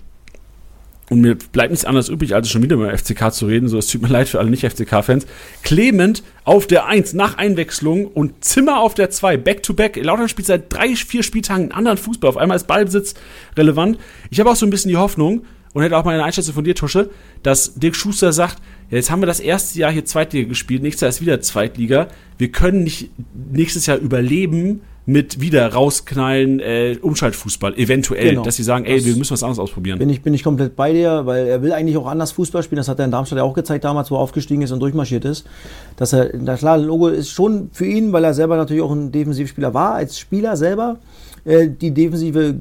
[1.11, 3.69] Und mir bleibt nichts anderes übrig, als schon wieder über FCK zu reden.
[3.69, 5.27] So, es tut mir leid für alle Nicht-FCK-Fans.
[5.63, 9.39] Clement auf der 1 nach Einwechslung und Zimmer auf der 2.
[9.39, 9.97] Back-to-back.
[9.97, 12.29] Lautern spielt seit drei, vier Spieltagen einen anderen Fußball.
[12.29, 13.15] Auf einmal ist Ballbesitz
[13.57, 13.99] relevant.
[14.29, 16.65] Ich habe auch so ein bisschen die Hoffnung, und hätte auch mal eine Einschätzung von
[16.65, 17.11] dir, Tusche,
[17.43, 18.57] dass Dirk Schuster sagt,
[18.91, 22.09] ja, jetzt haben wir das erste Jahr hier Zweitliga gespielt, nächstes Jahr ist wieder Zweitliga.
[22.39, 23.11] Wir können nicht
[23.53, 28.43] nächstes Jahr überleben mit wieder rausknallen, äh, Umschaltfußball, eventuell, genau.
[28.43, 29.99] dass sie sagen, ey, das wir müssen was anderes ausprobieren.
[29.99, 32.77] Bin ich, bin ich komplett bei dir, weil er will eigentlich auch anders Fußball spielen.
[32.77, 35.25] Das hat er in Darmstadt ja auch gezeigt damals, wo er aufgestiegen ist und durchmarschiert
[35.25, 35.47] ist.
[35.97, 39.11] Dass er, das klar, Logo ist schon für ihn, weil er selber natürlich auch ein
[39.11, 40.99] Defensivspieler war, als Spieler selber,
[41.47, 42.57] äh, die defensive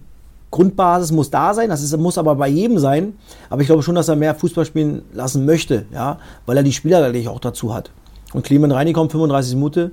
[0.51, 3.13] Grundbasis muss da sein, das ist, muss aber bei jedem sein.
[3.49, 6.71] Aber ich glaube schon, dass er mehr Fußball spielen lassen möchte, ja, weil er die
[6.71, 7.91] Spieler natürlich auch dazu hat.
[8.33, 9.91] Und Clement Reini kommt 35 Minuten.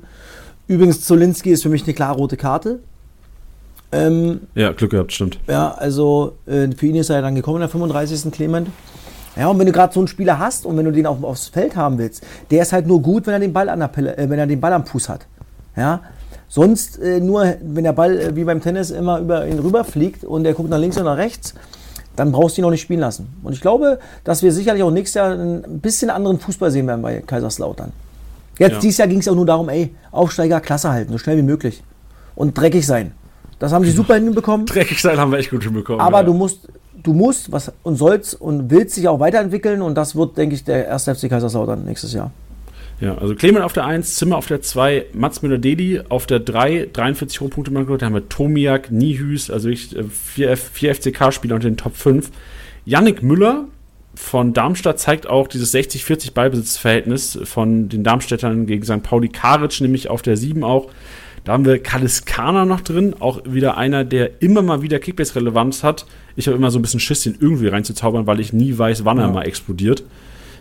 [0.67, 2.81] Übrigens, Zolinski ist für mich eine klare rote Karte.
[3.93, 5.39] Ähm, ja, Glück gehabt, stimmt.
[5.47, 8.33] Ja, also äh, für ihn ist er dann gekommen, der 35.
[8.33, 8.69] Clement.
[9.37, 11.49] Ja, und wenn du gerade so einen Spieler hast und wenn du den auch aufs
[11.49, 14.17] Feld haben willst, der ist halt nur gut, wenn er den Ball an der Pelle,
[14.17, 15.27] äh, wenn er den Ball am Fuß hat.
[15.77, 16.01] Ja,
[16.55, 20.45] Sonst äh, nur, wenn der Ball äh, wie beim Tennis immer über ihn rüberfliegt und
[20.45, 21.53] er guckt nach links und nach rechts,
[22.15, 23.27] dann brauchst du ihn noch nicht spielen lassen.
[23.43, 27.03] Und ich glaube, dass wir sicherlich auch nächstes Jahr ein bisschen anderen Fußball sehen werden
[27.03, 27.91] bei Kaiserslautern.
[28.57, 28.79] Jetzt, ja.
[28.79, 31.43] dieses Jahr ging es ja auch nur darum, ey, Aufsteiger Klasse halten, so schnell wie
[31.43, 31.83] möglich.
[32.37, 33.11] Und dreckig sein.
[33.59, 34.67] Das haben sie super hinbekommen.
[34.67, 36.01] Dreckig sein haben wir echt gut hinbekommen.
[36.01, 36.23] Aber ja.
[36.23, 36.69] du musst,
[37.03, 40.63] du musst was und sollst und willst dich auch weiterentwickeln und das wird, denke ich,
[40.63, 42.31] der erste FC Kaiserslautern nächstes Jahr.
[43.01, 46.89] Ja, also Clement auf der 1, Zimmer auf der 2, Mats Müller-Deli auf der 3,
[46.93, 48.01] 43 Hochpunkte gemacht.
[48.01, 52.31] Da haben wir Tomiak, Nihüs, also ich, äh, vier, vier FCK-Spieler unter den Top 5.
[52.85, 53.65] Yannick Müller
[54.15, 59.03] von Darmstadt zeigt auch dieses 60-40 Ballbesitzverhältnis von den Darmstädtern gegen St.
[59.03, 60.91] Pauli Karic, nämlich auf der 7 auch.
[61.43, 66.07] Da haben wir Kaliskana noch drin, auch wieder einer, der immer mal wieder Kickbase-Relevanz hat.
[66.37, 69.19] Ich habe immer so ein bisschen Schiss, den irgendwie reinzuzaubern, weil ich nie weiß, wann
[69.19, 69.25] ja.
[69.25, 70.05] er mal explodiert.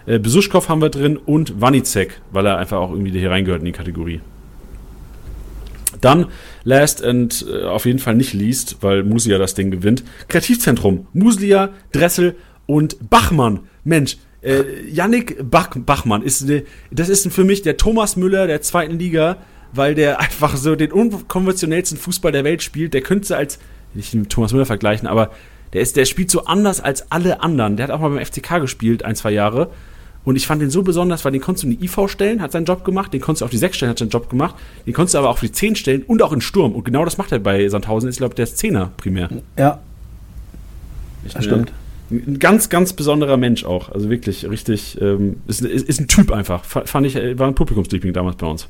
[0.05, 3.65] Äh, Besuschkow haben wir drin und Wanizek, weil er einfach auch irgendwie hier reingehört in
[3.65, 4.21] die Kategorie.
[6.01, 6.27] Dann
[6.63, 10.03] last and äh, auf jeden Fall nicht least, weil Musia das Ding gewinnt.
[10.27, 11.07] Kreativzentrum.
[11.13, 12.35] Muslia, Dressel
[12.65, 13.61] und Bachmann.
[13.83, 18.61] Mensch, äh, Yannick Bach, Bachmann ist ne, das ist für mich der Thomas Müller der
[18.61, 19.37] zweiten Liga,
[19.71, 22.93] weil der einfach so den unkonventionellsten Fußball der Welt spielt.
[22.93, 23.59] Der könnte als
[23.93, 25.31] nicht mit Thomas Müller vergleichen, aber
[25.71, 27.77] der ist der spielt so anders als alle anderen.
[27.77, 29.69] Der hat auch mal beim FCK gespielt ein zwei Jahre
[30.25, 32.51] und ich fand den so besonders, weil den konntest du in die IV stellen, hat
[32.51, 34.55] seinen Job gemacht, den konntest du auf die 6 stellen, hat seinen Job gemacht,
[34.85, 36.73] den konntest du aber auch auf die 10 stellen und auch in Sturm.
[36.73, 38.09] Und genau das macht er bei Sandhausen.
[38.09, 39.29] Ich glaube, der ist Zehner primär.
[39.57, 39.79] Ja.
[41.25, 41.73] Ich, das stimmt.
[42.09, 43.89] Ein ganz, ganz besonderer Mensch auch.
[43.89, 46.63] Also wirklich richtig, ähm, ist, ist, ist, ein Typ einfach.
[46.63, 48.67] Fand ich, war ein Publikumsliebling damals bei uns.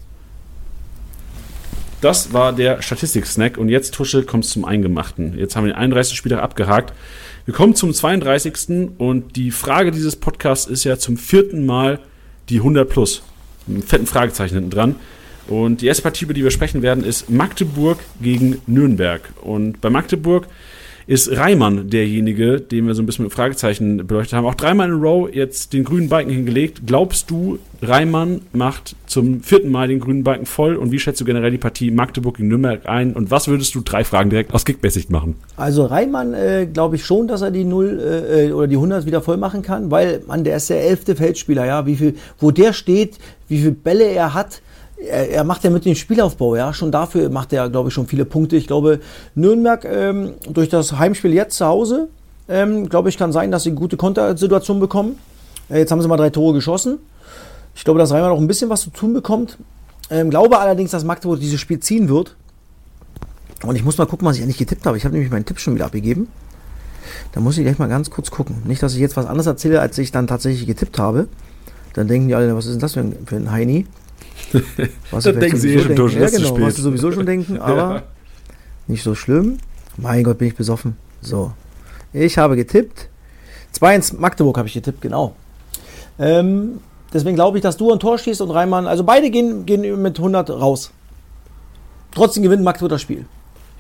[2.00, 5.38] Das war der Statistik-Snack und jetzt, Tusche, kommt zum Eingemachten.
[5.38, 6.18] Jetzt haben wir den 31.
[6.18, 6.94] Spieltag abgehakt.
[7.46, 8.94] Wir kommen zum 32.
[8.98, 12.00] und die Frage dieses Podcasts ist ja zum vierten Mal
[12.48, 13.22] die 100 plus.
[13.68, 14.96] Ein fetten Fragezeichen hinten dran.
[15.50, 19.22] Und die erste Partie, über die wir sprechen werden, ist Magdeburg gegen Nürnberg.
[19.42, 20.48] Und bei Magdeburg
[21.08, 24.46] ist Reimann derjenige, den wir so ein bisschen mit Fragezeichen beleuchtet haben.
[24.46, 26.82] Auch dreimal in row jetzt den grünen Balken hingelegt.
[26.86, 30.76] Glaubst du, Reimann macht zum vierten Mal den grünen Balken voll?
[30.76, 33.14] Und wie schätzt du generell die Partie Magdeburg gegen Nürnberg ein?
[33.14, 35.36] Und was würdest du drei Fragen direkt aus Kickbasic machen?
[35.58, 39.22] Also Reimann äh, glaube ich schon, dass er die 0 äh, oder die 100 wieder
[39.22, 41.86] voll machen kann, weil, man, der ist der elfte Feldspieler, ja.
[41.86, 44.62] Wie viel, wo der steht, wie viele Bälle er hat,
[45.08, 48.08] er, er, macht ja mit dem Spielaufbau, ja, schon dafür macht er, glaube ich, schon
[48.08, 48.56] viele Punkte.
[48.56, 49.00] Ich glaube,
[49.36, 52.10] Nürnberg ähm, durch das Heimspiel jetzt zu Hause,
[52.48, 55.18] ähm, glaube ich, kann sein, dass sie gute Kontersituation bekommen.
[55.70, 57.00] Äh, jetzt haben sie mal drei Tore geschossen.
[57.76, 59.58] Ich glaube, dass Reimer noch ein bisschen was zu tun bekommt.
[60.10, 62.36] Ähm, glaube allerdings, dass Magdeburg dieses Spiel ziehen wird.
[63.64, 64.98] Und ich muss mal gucken, was ich eigentlich getippt habe.
[64.98, 66.28] Ich habe nämlich meinen Tipp schon wieder abgegeben.
[67.32, 68.62] Da muss ich gleich mal ganz kurz gucken.
[68.66, 71.28] Nicht, dass ich jetzt was anderes erzähle, als ich dann tatsächlich getippt habe.
[71.94, 73.88] Dann denken die alle, was ist denn das für ein, für ein Heini?
[75.12, 77.96] Was das denken sie eh schon durch, ja, genau, was sie sowieso schon denken, aber
[77.96, 78.04] ja.
[78.88, 79.58] nicht so schlimm.
[79.98, 80.98] Mein Gott, bin ich besoffen.
[81.22, 81.54] So.
[82.12, 83.10] Ich habe getippt.
[83.80, 85.36] 2-1 Magdeburg habe ich getippt, genau.
[86.20, 86.80] Ähm,
[87.14, 90.18] deswegen glaube ich, dass du ein Tor schießt und Reimann, also beide gehen, gehen mit
[90.18, 90.92] 100 raus.
[92.12, 93.26] Trotzdem gewinnt Magdeburg das Spiel.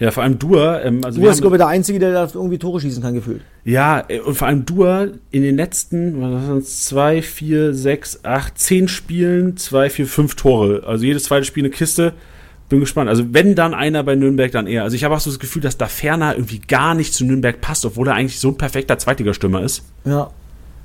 [0.03, 0.81] Ja, vor allem Dua.
[0.81, 3.39] Ähm, also Dua ist, glaube ich, der Einzige, der da irgendwie Tore schießen kann, gefühlt.
[3.63, 8.59] Ja, äh, und vor allem Dua in den letzten, was waren zwei, vier, sechs, acht,
[8.59, 10.83] zehn Spielen, zwei, vier, fünf Tore.
[10.85, 12.11] Also jedes zweite Spiel eine Kiste.
[12.67, 13.09] Bin gespannt.
[13.09, 14.83] Also wenn dann einer bei Nürnberg, dann eher.
[14.83, 17.61] Also ich habe auch so das Gefühl, dass da Ferner irgendwie gar nicht zu Nürnberg
[17.61, 19.85] passt, obwohl er eigentlich so ein perfekter Zweitligastürmer ist.
[20.03, 20.31] Ja.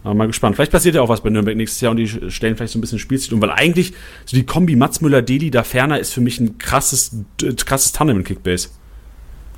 [0.04, 0.54] Aber mal gespannt.
[0.54, 2.82] Vielleicht passiert ja auch was bei Nürnberg nächstes Jahr und die stellen vielleicht so ein
[2.82, 3.94] bisschen Spielstil um, weil eigentlich
[4.26, 7.16] so die Kombi Mats Müller-Deli da Ferner ist für mich ein krasses,
[7.66, 8.68] krasses Tandem in Kickbase.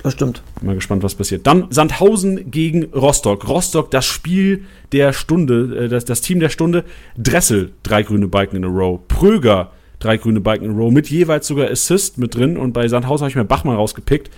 [0.03, 0.41] Das stimmt.
[0.61, 1.45] Mal gespannt, was passiert.
[1.45, 3.47] Dann Sandhausen gegen Rostock.
[3.47, 6.83] Rostock, das Spiel der Stunde, äh, das, das Team der Stunde.
[7.17, 8.99] Dressel, drei grüne Balken in a row.
[9.07, 10.91] Pröger, drei grüne Balken in a row.
[10.91, 12.57] Mit jeweils sogar Assist mit drin.
[12.57, 14.31] Und bei Sandhausen habe ich mir Bachmann rausgepickt.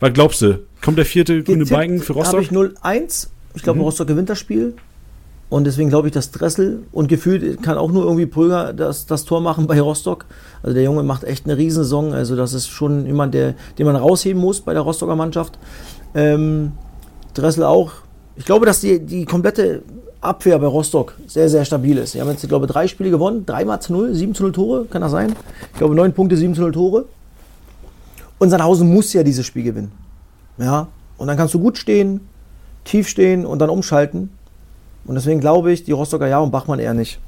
[0.00, 0.60] Was glaubst du?
[0.80, 2.34] Kommt der vierte grüne Balken für Rostock?
[2.34, 3.28] Habe ich 0-1.
[3.54, 3.84] Ich glaube, mhm.
[3.84, 4.74] Rostock gewinnt das Spiel.
[5.52, 9.26] Und deswegen glaube ich, dass Dressel und gefühlt kann auch nur irgendwie Pröger das, das
[9.26, 10.24] Tor machen bei Rostock.
[10.62, 12.14] Also der Junge macht echt eine Riesensaison.
[12.14, 15.58] Also das ist schon jemand, der, den man rausheben muss bei der Rostocker Mannschaft.
[16.14, 16.72] Ähm,
[17.34, 17.92] Dressel auch.
[18.36, 19.82] Ich glaube, dass die, die komplette
[20.22, 22.12] Abwehr bei Rostock sehr, sehr stabil ist.
[22.12, 24.86] Sie haben jetzt, ich glaube, drei Spiele gewonnen, dreimal zu null, sieben zu null Tore,
[24.86, 25.34] kann das sein?
[25.74, 27.04] Ich glaube, neun Punkte, sieben zu null Tore.
[28.38, 29.92] Und Sandhausen muss ja dieses Spiel gewinnen.
[30.56, 30.86] Ja,
[31.18, 32.20] und dann kannst du gut stehen,
[32.84, 34.30] tief stehen und dann umschalten.
[35.04, 37.18] Und deswegen glaube ich, die Rostocker ja und Bachmann eher nicht.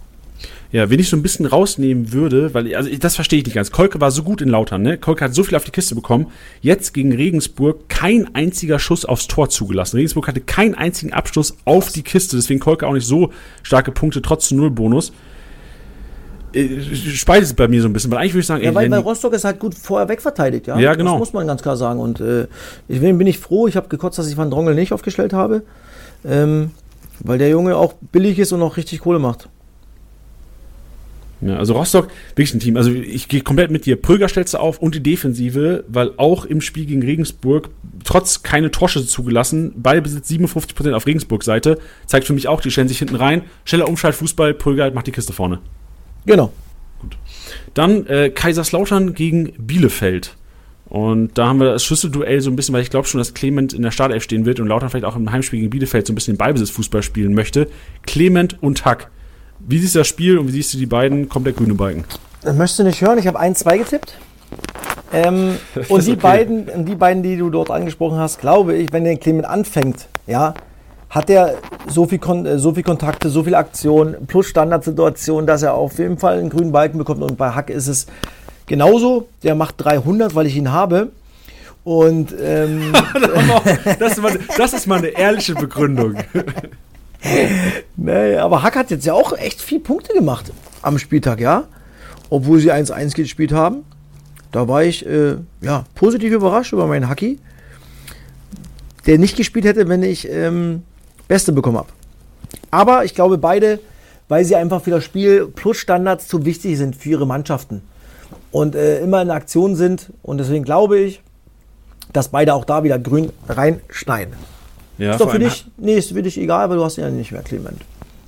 [0.72, 3.70] Ja, wenn ich so ein bisschen rausnehmen würde, weil, also das verstehe ich nicht ganz.
[3.70, 4.98] Kolke war so gut in Lautern, ne?
[4.98, 6.26] Kolke hat so viel auf die Kiste bekommen.
[6.62, 9.96] Jetzt gegen Regensburg kein einziger Schuss aufs Tor zugelassen.
[9.96, 13.30] Regensburg hatte keinen einzigen Abschluss auf die Kiste, deswegen Kolke auch nicht so
[13.62, 15.12] starke Punkte, trotz Null-Bonus.
[16.52, 18.90] Äh, spaltet bei mir so ein bisschen, weil eigentlich würde ich sagen, ja, ey, weil,
[18.90, 20.78] weil Rostock ist halt gut vorher wegverteidigt, ja.
[20.78, 21.12] Ja, genau.
[21.12, 22.00] Das muss man ganz klar sagen.
[22.00, 22.46] Und äh,
[22.88, 25.62] ich bin ich froh, ich habe gekotzt, dass ich Van Drongel nicht aufgestellt habe.
[26.24, 26.70] Ähm,
[27.24, 29.48] weil der Junge auch billig ist und auch richtig Kohle macht.
[31.40, 32.76] Ja, also Rostock, wirklich ein Team.
[32.76, 34.00] Also ich gehe komplett mit dir.
[34.00, 37.68] Pröger stellst du auf und die Defensive, weil auch im Spiel gegen Regensburg
[38.04, 42.98] trotz keine Torschüsse zugelassen, Ballbesitz 57% auf Regensburg-Seite, zeigt für mich auch, die stellen sich
[42.98, 43.42] hinten rein.
[43.64, 45.58] Schneller Umschalt, Fußball, Pröger macht die Kiste vorne.
[46.24, 46.52] Genau.
[47.00, 47.16] Gut.
[47.74, 50.36] Dann äh, Kaiserslautern gegen Bielefeld.
[50.86, 53.72] Und da haben wir das Schlüsselduell so ein bisschen, weil ich glaube schon, dass Clement
[53.72, 56.14] in der Startelf stehen wird und Lautern vielleicht auch im Heimspiel gegen Bielefeld so ein
[56.14, 57.68] bisschen Ballbesitzfußball spielen möchte.
[58.02, 59.10] Clement und Hack.
[59.60, 61.28] Wie siehst du das Spiel und wie siehst du die beiden?
[61.28, 62.04] Kommt der grüne Balken?
[62.42, 63.18] Das möchtest du nicht hören.
[63.18, 64.18] Ich habe 1-2 getippt.
[65.12, 65.56] Ähm,
[65.88, 66.20] und die, okay.
[66.20, 70.54] beiden, die beiden, die du dort angesprochen hast, glaube ich, wenn der Clement anfängt, ja,
[71.08, 71.54] hat er
[71.88, 76.18] so viel, Kon so viel Kontakte, so viel Aktionen plus Standardsituationen, dass er auf jeden
[76.18, 77.22] Fall einen grünen Balken bekommt.
[77.22, 78.06] Und bei Hack ist es
[78.66, 81.10] Genauso, der macht 300, weil ich ihn habe.
[81.84, 82.92] Und ähm,
[83.98, 86.14] das, ist mal, das ist mal eine ehrliche Begründung.
[87.96, 90.50] nee, aber Hack hat jetzt ja auch echt viel Punkte gemacht
[90.80, 91.64] am Spieltag, ja.
[92.30, 93.84] Obwohl sie 1-1 gespielt haben.
[94.50, 97.38] Da war ich äh, ja, positiv überrascht über meinen Hacky,
[99.04, 100.84] der nicht gespielt hätte, wenn ich ähm,
[101.28, 101.88] Beste bekommen habe.
[102.70, 103.80] Aber ich glaube, beide,
[104.28, 107.82] weil sie einfach für das Spiel plus Standards zu wichtig sind für ihre Mannschaften
[108.54, 110.12] und äh, immer in Aktion sind.
[110.22, 111.20] Und deswegen glaube ich,
[112.12, 114.34] dass beide auch da wieder grün reinschneiden.
[114.96, 117.32] Ja, ist doch für dich, nee, ist für dich egal, weil du hast ja nicht
[117.32, 117.80] mehr Clement.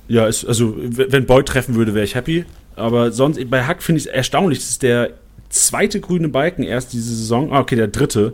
[0.09, 2.43] Ja, ist, also wenn Boyd treffen würde, wäre ich happy.
[2.75, 4.59] Aber sonst, bei Hack finde ich es erstaunlich.
[4.59, 5.11] Das ist der
[5.47, 7.53] zweite grüne Balken erst diese Saison.
[7.53, 8.33] Ah, okay, der dritte.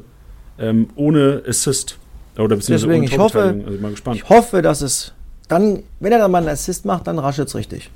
[0.58, 2.00] Ähm, ohne Assist.
[2.38, 4.18] Oder beziehungsweise Deswegen, ohne ich hoffe, also mal gespannt.
[4.18, 5.14] ich hoffe, dass es
[5.48, 7.91] dann, wenn er dann mal einen Assist macht, dann raschelt es richtig.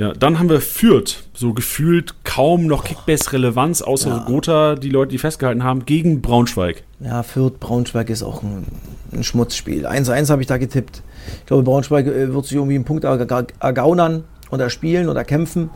[0.00, 4.24] Ja, dann haben wir Fürth, so gefühlt kaum noch Kickbase-Relevanz, außer ja.
[4.24, 6.84] Gotha, die Leute, die festgehalten haben, gegen Braunschweig.
[7.00, 8.64] Ja, Fürth, Braunschweig ist auch ein,
[9.12, 9.86] ein Schmutzspiel.
[9.86, 11.02] 1-1 habe ich da getippt.
[11.40, 15.68] Ich glaube, Braunschweig äh, wird sich irgendwie einen Punkt ergaunern oder spielen oder kämpfen.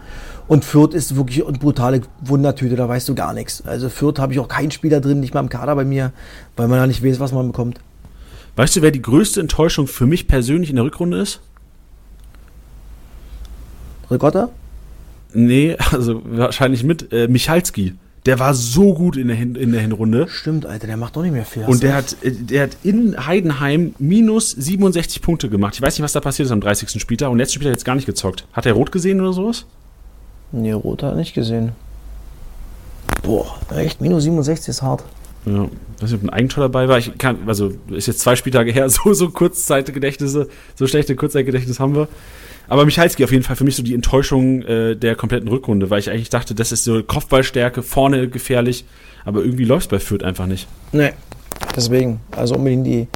[0.49, 3.63] Und Fürth ist wirklich eine brutale Wundertüte, da weißt du gar nichts.
[3.67, 6.13] Also Fürth habe ich auch keinen Spieler drin, nicht mal im Kader bei mir,
[6.57, 7.79] weil man ja nicht weiß, was man bekommt.
[8.57, 11.43] Weißt du, wer die größte Enttäuschung für mich persönlich in der Rückrunde ist?
[14.11, 14.51] Ricotta?
[15.33, 17.95] Nee, also wahrscheinlich mit äh, Michalski.
[18.27, 20.29] Der war so gut in der, Hin in der Hinrunde.
[20.29, 21.65] Stimmt, Alter, der macht doch nicht mehr viel.
[21.65, 25.75] Und der hat, äh, der hat in Heidenheim minus 67 Punkte gemacht.
[25.75, 27.01] Ich weiß nicht, was da passiert ist am 30.
[27.01, 27.31] Spieltag.
[27.31, 28.47] Und letzten Spieltag hat er jetzt gar nicht gezockt.
[28.55, 29.67] Hat er rot gesehen oder sowas?
[30.53, 31.73] Nee, rot hat er nicht gesehen.
[33.23, 35.05] Boah, echt, minus 67 ist hart.
[35.47, 35.65] Ja,
[35.97, 36.99] ich weiß nicht, ob ein Eigentor dabei war.
[36.99, 41.95] Ich kann, also ist jetzt zwei Spieltage her, so, so Kurzzeitgedächtnisse, so schlechte Kurzzeitgedächtnisse haben
[41.95, 42.09] wir.
[42.69, 45.99] Aber Michalski auf jeden Fall für mich so die Enttäuschung äh, der kompletten Rückrunde, weil
[45.99, 48.87] ich eigentlich dachte, das ist so Kopfballstärke, vorne gefährlich,
[49.25, 50.67] aber irgendwie läuft es bei Fürth einfach nicht.
[50.93, 51.13] Nee,
[51.77, 53.09] deswegen, also unbedingt die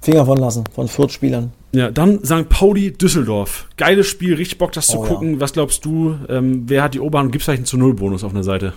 [0.00, 1.52] Finger von lassen, von Fürth-Spielern.
[1.72, 2.48] Ja, dann St.
[2.48, 3.68] Pauli Düsseldorf.
[3.76, 5.34] Geiles Spiel, richtig Bock, das oh, zu gucken.
[5.34, 5.40] Ja.
[5.40, 7.32] Was glaubst du, ähm, wer hat die Oberhand?
[7.32, 8.72] Gibt es vielleicht einen zu Null Bonus auf einer Seite?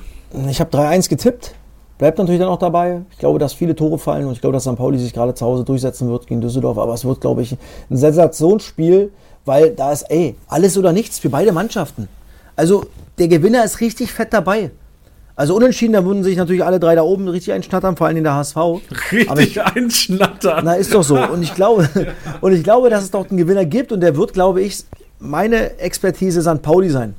[0.49, 1.55] Ich habe 3-1 getippt.
[2.00, 3.02] Bleibt natürlich dann auch dabei.
[3.12, 4.76] Ich glaube, dass viele Tore fallen und ich glaube, dass St.
[4.76, 6.80] Pauli sich gerade zu Hause durchsetzen wird gegen Düsseldorf.
[6.80, 7.56] Aber es wird, glaube ich,
[7.91, 9.12] ein Sensationsspiel
[9.45, 12.08] weil da ist, ey, alles oder nichts für beide Mannschaften.
[12.56, 12.86] Also
[13.18, 14.72] der Gewinner ist richtig fett dabei.
[15.36, 18.26] Also unentschieden, da würden sich natürlich alle drei da oben richtig einschnattern, vor allem in
[18.26, 18.58] der HSV.
[19.12, 20.62] Richtig ich, einschnattern.
[20.66, 21.18] Na, ist doch so.
[21.18, 21.89] Und ich glaube,
[22.41, 24.84] und ich glaube, dass es doch einen Gewinner gibt und der wird, glaube ich,
[25.18, 26.62] meine Expertise St.
[26.62, 27.16] Pauli sein.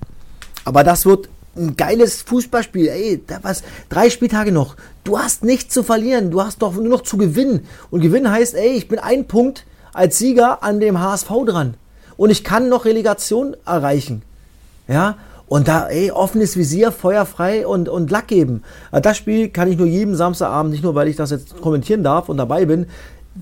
[0.65, 2.89] Aber das wird ein geiles Fußballspiel.
[2.89, 4.77] Ey, da was, drei Spieltage noch.
[5.05, 6.31] Du hast nichts zu verlieren.
[6.31, 7.67] Du hast doch nur noch zu gewinnen.
[7.91, 11.75] Und gewinnen heißt, ey, ich bin ein Punkt als Sieger an dem HSV dran
[12.17, 14.23] und ich kann noch Relegation erreichen.
[14.89, 18.63] Ja, und da, ey, offenes Visier, feuerfrei und, und Lack geben.
[18.93, 22.29] Das Spiel kann ich nur jedem Samstagabend, nicht nur weil ich das jetzt kommentieren darf
[22.29, 22.87] und dabei bin,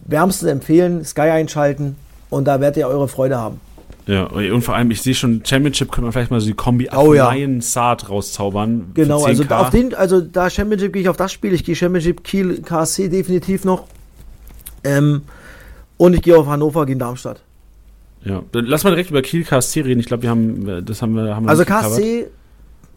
[0.07, 1.97] wärmstens empfehlen, Sky einschalten
[2.31, 3.61] und da werdet ihr eure Freude haben.
[4.09, 6.89] Ja, und vor allem, ich sehe schon, Championship könnte man vielleicht mal so die Kombi
[6.97, 7.31] oh, ja.
[7.61, 8.93] Saat rauszaubern.
[8.95, 12.25] Genau, also auf den, also da Championship gehe ich auf das Spiel, ich gehe Championship
[12.25, 13.85] Kiel KSC definitiv noch.
[14.83, 15.23] Ähm,
[15.99, 17.43] und ich gehe auf Hannover gegen Darmstadt.
[18.25, 20.01] Ja, lass mal direkt über Kiel KSC reden.
[20.01, 22.29] Ich glaube, wir haben das haben wir haben wir Also KSC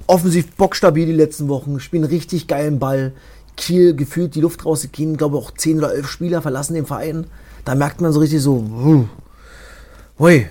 [0.07, 3.11] offensiv bockstabil die letzten Wochen, spielen richtig geilen Ball.
[3.57, 7.25] Kiel gefühlt die Luft rausgehen, glaube auch 10 oder 11 Spieler verlassen den Verein.
[7.65, 9.07] Da merkt man so richtig so,
[10.17, 10.47] hui.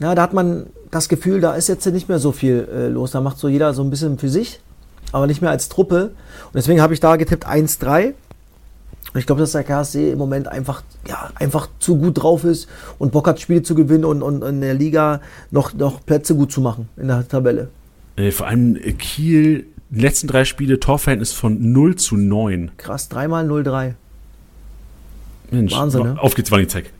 [0.00, 3.12] Ja, da hat man das Gefühl, da ist jetzt nicht mehr so viel äh, los.
[3.12, 4.60] Da macht so jeder so ein bisschen für sich,
[5.12, 6.12] aber nicht mehr als Truppe.
[6.46, 8.14] Und deswegen habe ich da getippt 1-3.
[9.12, 12.68] Und ich glaube, dass der KSC im Moment einfach, ja, einfach zu gut drauf ist
[12.98, 15.20] und Bock hat, Spiele zu gewinnen und, und in der Liga
[15.52, 17.68] noch, noch Plätze gut zu machen in der Tabelle.
[18.16, 22.72] Äh, vor allem äh, Kiel, die letzten drei Spiele, Torverhältnis von 0 zu 9.
[22.76, 23.94] Krass, dreimal 0-3.
[25.52, 26.16] Mensch, Wahnsinn, ne?
[26.20, 26.92] auf geht's, Wanizek.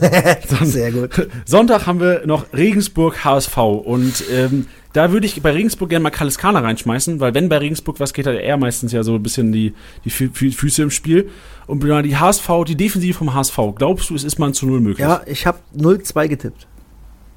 [0.62, 1.28] Sehr gut.
[1.44, 6.10] Sonntag haben wir noch Regensburg HSV und ähm, da würde ich bei Regensburg gerne mal
[6.10, 9.50] Kaliskana reinschmeißen, weil wenn bei Regensburg was geht, hat er meistens ja so ein bisschen
[9.50, 11.30] die, die Fü Füße im Spiel.
[11.66, 14.80] Und die HSV, die Defensive vom HSV, glaubst du, es ist mal ein zu Null
[14.80, 15.04] möglich?
[15.04, 16.68] Ja, ich habe 0-2 getippt.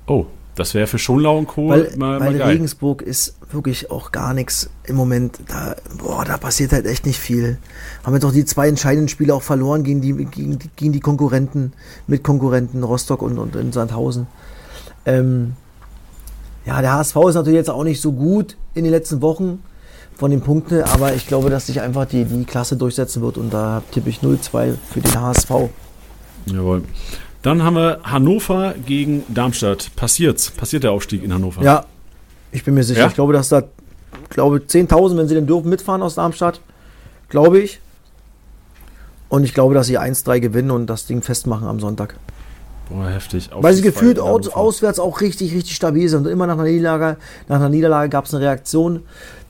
[0.05, 0.27] Oh,
[0.57, 1.69] das wäre für Schonlau und Co.
[1.69, 5.39] Weil, mal, weil mal Regensburg ist wirklich auch gar nichts im Moment.
[5.47, 7.57] Da, boah, da passiert halt echt nicht viel.
[8.03, 11.73] Haben jetzt auch die zwei entscheidenden Spiele auch verloren gegen die, gegen, gegen die Konkurrenten,
[12.07, 14.27] mit Konkurrenten Rostock und, und in Sandhausen.
[15.05, 15.53] Ähm,
[16.65, 19.63] ja, der HSV ist natürlich jetzt auch nicht so gut in den letzten Wochen
[20.15, 23.53] von den Punkten, aber ich glaube, dass sich einfach die, die Klasse durchsetzen wird und
[23.53, 25.51] da tippe ich 0-2 für den HSV.
[26.47, 26.83] Jawohl.
[27.47, 29.91] Dann haben wir Hannover gegen Darmstadt.
[29.95, 30.51] Passiert's?
[30.51, 31.63] Passiert der Aufstieg in Hannover?
[31.63, 31.85] Ja,
[32.51, 32.99] ich bin mir sicher.
[32.99, 33.07] Ja?
[33.07, 33.63] Ich glaube, dass da,
[34.27, 36.59] glaube 10.000, wenn sie denn dürfen, mitfahren aus Darmstadt.
[37.29, 37.79] Glaube ich.
[39.29, 42.15] Und ich glaube, dass sie 1-3 gewinnen und das Ding festmachen am Sonntag.
[42.89, 43.49] Boah, heftig.
[43.53, 46.25] Weil sie gefühlt aus, auswärts auch richtig, richtig stabil sind.
[46.25, 47.15] Und immer nach einer Niederlage,
[47.47, 49.03] nach einer Niederlage gab es eine Reaktion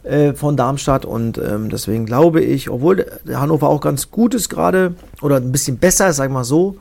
[0.03, 1.03] äh, von Darmstadt.
[1.03, 4.93] Und ähm, deswegen glaube ich, obwohl Hannover auch ganz gut ist gerade,
[5.23, 6.77] oder ein bisschen besser ist, sag mal so,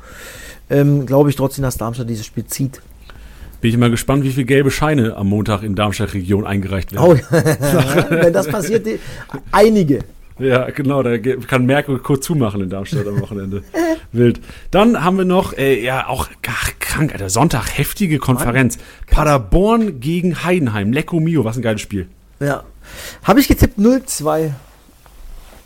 [0.70, 2.80] ähm, glaube ich trotzdem, dass Darmstadt dieses Spiel zieht.
[3.60, 7.04] Bin ich mal gespannt, wie viele gelbe Scheine am Montag in Darmstadt-Region eingereicht werden.
[7.04, 7.14] Oh,
[8.10, 8.86] wenn das passiert,
[9.50, 10.00] einige.
[10.38, 13.62] Ja, genau, da kann Merkel kurz zumachen in Darmstadt am Wochenende.
[14.12, 14.40] Wild.
[14.70, 18.78] Dann haben wir noch, äh, ja, auch ach, krank, Alter, Sonntag, heftige Konferenz.
[19.10, 20.92] Paderborn gegen Heidenheim.
[20.92, 22.06] Lecco Mio, was ein geiles Spiel.
[22.38, 22.64] Ja.
[23.22, 24.52] Habe ich getippt 0-2.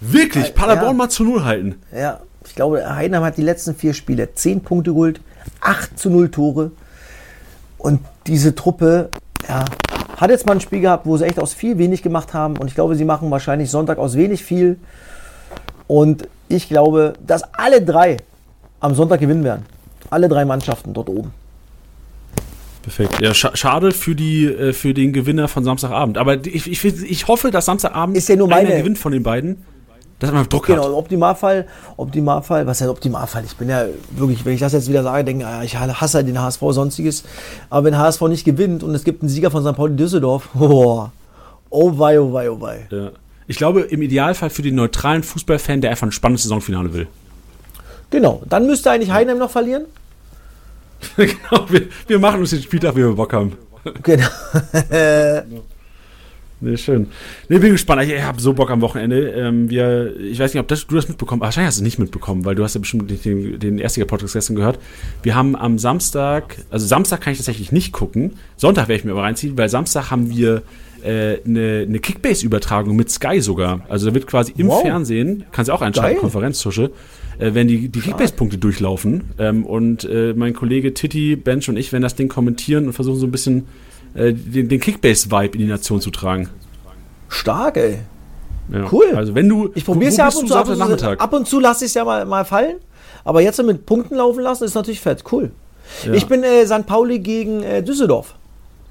[0.01, 0.47] Wirklich?
[0.47, 0.95] Äh, Paderborn ja.
[0.95, 1.75] mal zu Null halten?
[1.93, 2.21] Ja,
[2.51, 5.21] ich glaube, Heidenheim hat die letzten vier Spiele 10 Punkte geholt,
[5.61, 6.73] 8 zu 0 Tore.
[7.79, 9.09] Und diese Truppe,
[9.49, 9.65] ja,
[10.17, 12.57] hat jetzt mal ein Spiel gehabt, wo sie echt aus viel wenig gemacht haben.
[12.57, 14.79] Und ich glaube, sie machen wahrscheinlich Sonntag aus wenig viel.
[15.87, 18.17] Und ich glaube, dass alle drei
[18.81, 19.65] am Sonntag gewinnen werden.
[20.11, 21.33] Alle drei Mannschaften dort oben.
[22.83, 23.21] Perfekt.
[23.21, 26.19] Ja, sch schade für, die, äh, für den Gewinner von Samstagabend.
[26.19, 29.65] Aber ich, ich, ich hoffe, dass Samstagabend ist ja nur meine, gewinnt von den beiden.
[30.21, 30.87] Dass man Druck genau, hat.
[30.89, 31.67] Genau, Optimalfall,
[31.97, 33.43] Optimalfall, was heißt Optimalfall?
[33.47, 36.41] Ich bin ja wirklich, wenn ich das jetzt wieder sage, denke ah, ich hasse den
[36.41, 37.25] HSV, sonstiges.
[37.71, 39.75] Aber wenn HSV nicht gewinnt und es gibt einen Sieger von St.
[39.75, 41.09] Pauli Düsseldorf, oh,
[41.71, 42.87] oh wei, oh wei, oh wei.
[42.91, 43.11] Ja.
[43.47, 47.09] Ich glaube, im Idealfall für den neutralen Fußballfan, der einfach ein spannendes Saisonfinale will.
[48.11, 49.87] Genau, dann müsste eigentlich Heidenheim noch verlieren.
[51.17, 53.57] genau, wir, wir, machen uns den Spieltag, wie wir Bock haben.
[54.03, 54.27] Genau.
[56.61, 57.09] nee, schön.
[57.49, 58.03] Nee, bin gespannt.
[58.03, 59.31] Ich, ich habe so Bock am Wochenende.
[59.31, 61.49] Ähm, wir, ich weiß nicht, ob das, du das mitbekommen hast.
[61.49, 64.57] Wahrscheinlich hast du es nicht mitbekommen, weil du hast ja bestimmt den, den Erstliga-Podcast gestern
[64.57, 64.79] gehört.
[65.23, 68.35] Wir haben am Samstag, also Samstag kann ich tatsächlich nicht gucken.
[68.57, 70.63] Sonntag werde ich mir aber reinziehen, weil Samstag haben wir
[71.03, 73.85] äh, eine, eine Kickbase-Übertragung mit Sky sogar.
[73.89, 74.83] Also da wird quasi im wow.
[74.83, 76.91] Fernsehen, kannst du auch einschalten, Konferenztusche,
[77.39, 79.25] äh, wenn die, die Kickbase-Punkte durchlaufen.
[79.39, 83.19] Ähm, und äh, mein Kollege Titi, Bench und ich werden das Ding kommentieren und versuchen
[83.19, 83.67] so ein bisschen
[84.15, 86.49] äh, den, den Kickbase-Vibe in die Nation zu tragen.
[87.29, 87.99] Stark, ey.
[88.73, 88.87] Ja.
[88.91, 89.13] Cool.
[89.15, 89.71] Also wenn du.
[89.75, 90.55] Ich probiere es ja ab und zu.
[90.55, 92.77] Ab und zu, ab und zu lasse ich es ja mal, mal fallen.
[93.25, 95.25] Aber jetzt mit Punkten laufen lassen, ist natürlich fett.
[95.31, 95.51] Cool.
[96.05, 96.13] Ja.
[96.13, 96.87] Ich bin äh, St.
[96.87, 98.35] Pauli gegen äh, Düsseldorf.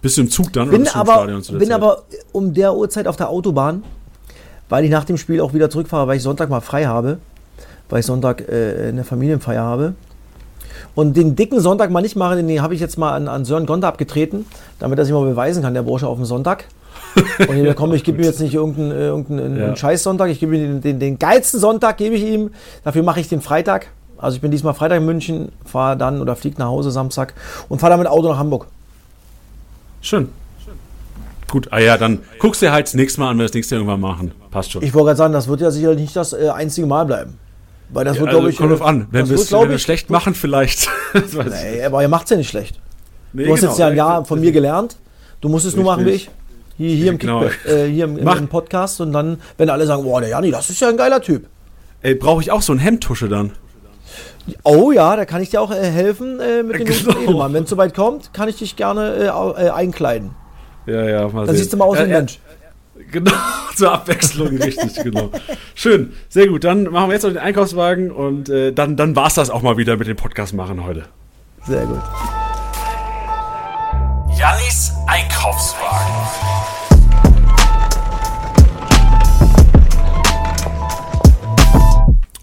[0.02, 0.70] Bist du im Zug dann?
[0.70, 3.84] Bin, aber, bin aber um der Uhrzeit auf der Autobahn,
[4.70, 7.20] weil ich nach dem Spiel auch wieder zurückfahre, weil ich Sonntag mal frei habe
[7.90, 9.96] weil ich Sonntag äh, eine Familienfeier habe.
[10.96, 13.66] Und den dicken Sonntag mal nicht machen, den habe ich jetzt mal an, an Sören
[13.66, 14.46] Gonta abgetreten,
[14.80, 16.66] damit er sich mal beweisen kann, der Bursche auf dem Sonntag.
[17.40, 19.76] Und hier, komm, ich gebe ihm jetzt nicht irgendeinen, irgendeinen ja.
[19.76, 22.52] Scheiß-Sonntag, ich gebe ihm den, den, den geilsten Sonntag, gebe ich ihm.
[22.84, 23.88] Dafür mache ich den Freitag.
[24.18, 27.34] Also ich bin diesmal Freitag in München, fahre dann oder fliege nach Hause Samstag
[27.70, 28.68] und fahre dann mit Auto nach Hamburg.
[30.02, 30.30] Schön.
[31.50, 33.76] Gut, ah ja, dann guckst du halt das nächste Mal an, wenn wir das nächste
[33.76, 34.32] irgendwann machen.
[34.52, 34.84] Passt schon.
[34.84, 37.40] Ich wollte gerade sagen, das wird ja sicherlich nicht das äh, einzige Mal bleiben.
[37.92, 38.58] Weil das wird, also, glaube ich.
[38.58, 39.08] Kommt drauf an.
[39.12, 40.90] Wenn wir es schlecht machen, vielleicht.
[41.14, 42.80] nee, aber er macht es ja nicht schlecht.
[43.34, 44.98] Nee, du hast genau, jetzt ja ein Jahr von mir gelernt.
[45.42, 46.30] Du musst es nur machen wie ich.
[46.78, 47.44] Hier, hier, im, genau.
[47.44, 50.80] äh, hier im, im, Podcast und dann, wenn alle sagen, boah, der Jani, das ist
[50.80, 51.46] ja ein geiler Typ.
[52.02, 53.52] Ey, brauche ich auch so ein Hemdtusche dann?
[54.64, 57.52] Oh ja, da kann ich dir auch äh, helfen äh, mit dem genau.
[57.54, 59.26] Wenn es soweit kommt, kann ich dich gerne äh,
[59.66, 60.32] äh, einkleiden.
[60.86, 61.56] Ja, ja, mal Dann sehen.
[61.58, 62.40] siehst du mal aus wie ein Mensch.
[63.12, 63.32] Genau,
[63.76, 65.32] zur Abwechslung, richtig, genau.
[65.74, 66.66] Schön, sehr gut.
[66.66, 69.62] Dann machen wir jetzt noch den Einkaufswagen und äh, dann, dann war es das auch
[69.62, 71.06] mal wieder mit dem Podcast machen heute.
[71.66, 72.02] Sehr gut.
[74.38, 76.14] Jannis Einkaufswagen.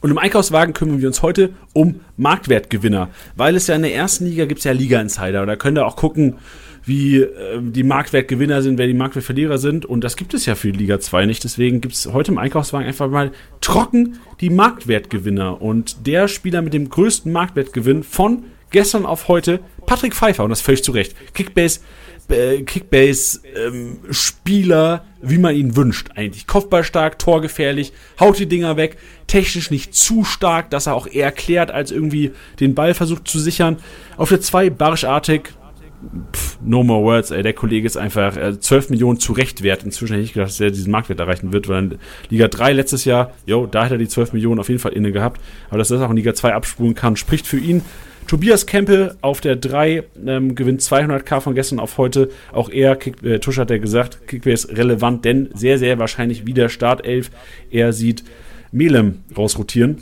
[0.00, 4.24] Und im Einkaufswagen kümmern wir uns heute um Marktwertgewinner, weil es ja in der ersten
[4.24, 6.38] Liga gibt es ja Liga-Insider und da könnt ihr auch gucken,
[6.86, 9.84] wie äh, die Marktwertgewinner sind, wer die Marktwertverlierer sind.
[9.84, 11.44] Und das gibt es ja für Liga 2 nicht.
[11.44, 15.60] Deswegen gibt es heute im Einkaufswagen einfach mal trocken die Marktwertgewinner.
[15.60, 20.44] Und der Spieler mit dem größten Marktwertgewinn von gestern auf heute, Patrick Pfeiffer.
[20.44, 21.14] Und das völlig zu Recht.
[21.34, 21.80] Kickbase,
[22.28, 26.46] äh, Kickbase ähm, Spieler, wie man ihn wünscht eigentlich.
[26.46, 31.72] Kopfballstark, torgefährlich, haut die Dinger weg, technisch nicht zu stark, dass er auch eher klärt,
[31.72, 32.30] als irgendwie
[32.60, 33.78] den Ball versucht zu sichern.
[34.16, 35.50] Auf der 2 barischartig,
[36.32, 39.84] pff, no more words, ey, der Kollege ist einfach äh, 12 Millionen zu Recht wert.
[39.84, 41.98] Inzwischen hätte ich gedacht, dass er diesen Marktwert erreichen wird, weil in
[42.30, 45.12] Liga 3 letztes Jahr, jo, da hat er die 12 Millionen auf jeden Fall inne
[45.12, 45.40] gehabt.
[45.68, 47.82] Aber dass er das auch in Liga 2 abspulen kann, spricht für ihn.
[48.26, 52.30] Tobias Kempe auf der 3 ähm, gewinnt 200k von gestern auf heute.
[52.52, 56.44] Auch er, Kick, äh, Tusch hat er gesagt, Kickbase ist relevant, denn sehr, sehr wahrscheinlich
[56.44, 57.30] wieder Startelf.
[57.70, 58.24] Er sieht
[58.72, 59.98] Melem rausrotieren.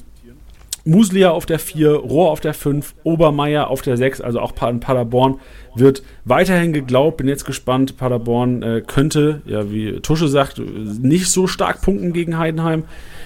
[0.84, 4.80] Muslia auf der 4, Rohr auf der 5, Obermeier auf der 6, also auch in
[4.80, 5.40] Paderborn
[5.74, 7.16] wird weiterhin geglaubt.
[7.16, 7.96] Bin jetzt gespannt.
[7.96, 12.84] Paderborn äh, könnte, ja, wie Tusche sagt, nicht so stark punkten gegen Heidenheim.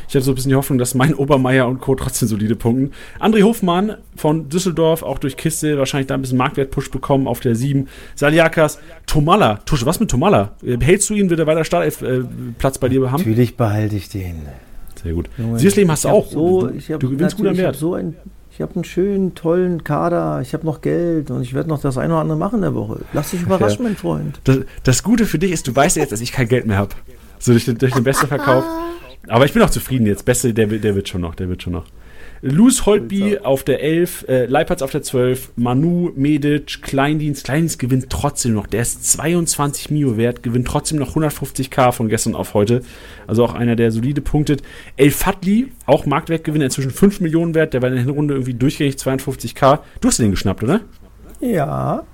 [0.08, 1.94] Ich habe so ein bisschen die Hoffnung, dass mein Obermeier und Co.
[1.94, 2.92] trotzdem solide punkten.
[3.20, 7.54] André Hofmann von Düsseldorf, auch durch Kiste, wahrscheinlich da ein bisschen Marktwert-Push bekommen auf der
[7.54, 7.88] 7.
[8.14, 9.56] Saliakas, Tomalla.
[9.66, 10.52] Tusche, was mit Tomalla?
[10.80, 11.28] Hältst du ihn?
[11.28, 13.20] Wird er weiter Startelf-Platz äh, bei dir haben?
[13.20, 14.46] Natürlich behalte ich den.
[15.02, 15.28] Sehr gut.
[15.56, 16.26] Siersleben hast du auch.
[16.26, 17.76] So, ich hab, du gewinnst gut am Wert.
[17.76, 17.96] So
[18.58, 21.96] ich habe einen schönen, tollen Kader, ich habe noch Geld und ich werde noch das
[21.96, 23.02] eine oder andere machen in der Woche.
[23.12, 23.90] Lass dich überraschen, ja.
[23.90, 24.40] mein Freund.
[24.42, 26.76] Das, das, Gute für dich ist, du weißt ja jetzt, dass ich kein Geld mehr
[26.76, 26.90] habe.
[27.38, 28.64] So durch den, durch den besten Verkauf.
[29.28, 30.24] Aber ich bin auch zufrieden jetzt.
[30.24, 31.84] Beste, der, der wird schon noch, der wird schon noch.
[32.40, 37.44] Luz Holtby auf der 11, äh, Leipertz auf der 12, Manu, Medic, Kleindienst.
[37.44, 38.66] Kleindienst gewinnt trotzdem noch.
[38.66, 42.82] Der ist 22 Mio wert, gewinnt trotzdem noch 150k von gestern auf heute.
[43.26, 44.62] Also auch einer, der solide punktet.
[44.96, 47.74] El Fadli, auch Marktwertgewinner, inzwischen 5 Millionen wert.
[47.74, 49.80] Der war in der Hinrunde irgendwie durchgängig 52k.
[50.00, 50.80] Du hast den geschnappt, oder?
[51.40, 52.04] Ja.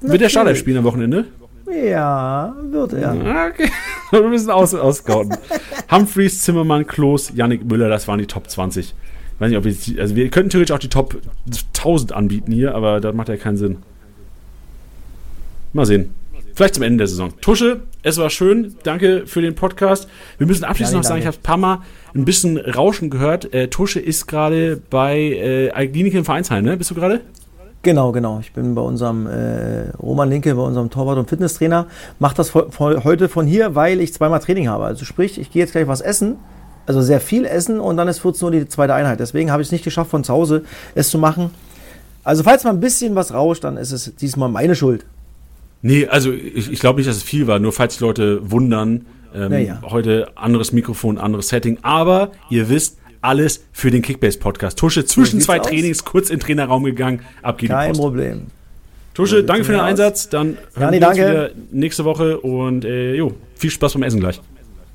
[0.00, 1.26] Wird der Startelf spielen am Wochenende?
[1.70, 3.10] Ja, wird er.
[3.10, 3.70] Ah, okay.
[4.22, 5.36] Wir müssen aus, ausgauten.
[5.90, 8.86] Humphreys, Zimmermann, Klos, Yannick Müller, das waren die Top 20.
[8.86, 12.74] Ich weiß nicht, ob wir, also wir könnten theoretisch auch die Top 1000 anbieten hier,
[12.74, 13.76] aber das macht ja keinen Sinn.
[15.72, 16.12] Mal sehen.
[16.54, 17.32] Vielleicht zum Ende der Saison.
[17.40, 18.74] Tusche, es war schön.
[18.82, 20.08] Danke für den Podcast.
[20.38, 21.82] Wir müssen abschließend ja, noch sagen, ich habe ein paar Mal
[22.16, 23.54] ein bisschen Rauschen gehört.
[23.54, 25.18] Äh, Tusche ist gerade bei
[25.72, 26.76] äh, Klinik im Vereinsheim, ne?
[26.76, 27.20] Bist du gerade?
[27.82, 28.40] Genau, genau.
[28.40, 31.86] Ich bin bei unserem äh, Roman Linke, bei unserem Torwart- und Fitnesstrainer.
[32.18, 34.84] Mach das heute von hier, weil ich zweimal Training habe.
[34.84, 36.36] Also sprich, ich gehe jetzt gleich was essen.
[36.86, 39.20] Also sehr viel essen und dann ist 14 Uhr die zweite Einheit.
[39.20, 40.64] Deswegen habe ich es nicht geschafft, von zu Hause
[40.94, 41.50] es zu machen.
[42.24, 45.04] Also falls mal ein bisschen was rauscht, dann ist es diesmal meine Schuld.
[45.82, 49.06] Nee, also ich, ich glaube nicht, dass es viel war, nur falls die Leute wundern.
[49.34, 49.80] Ähm, ja.
[49.82, 51.78] Heute anderes Mikrofon, anderes Setting.
[51.82, 54.78] Aber ihr wisst, alles für den Kickbase-Podcast.
[54.78, 58.46] Tusche zwischen zwei Trainings kurz in den Trainerraum gegangen, ab geht Kein Problem.
[59.14, 60.28] Tusche, danke für den Einsatz.
[60.28, 64.20] Dann hören Jani, wir uns wieder nächste Woche und äh, jo, viel Spaß beim Essen
[64.20, 64.40] gleich.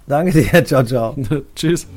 [0.07, 1.15] Danke dir, ciao, ciao.
[1.55, 1.88] Tschüss.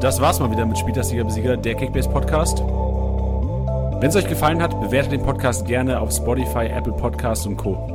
[0.00, 2.60] Das war's mal wieder mit Spieltagsliga Besieger, der Kickbase Podcast.
[4.00, 7.93] Wenn es euch gefallen hat, bewertet den Podcast gerne auf Spotify, Apple Podcasts und Co.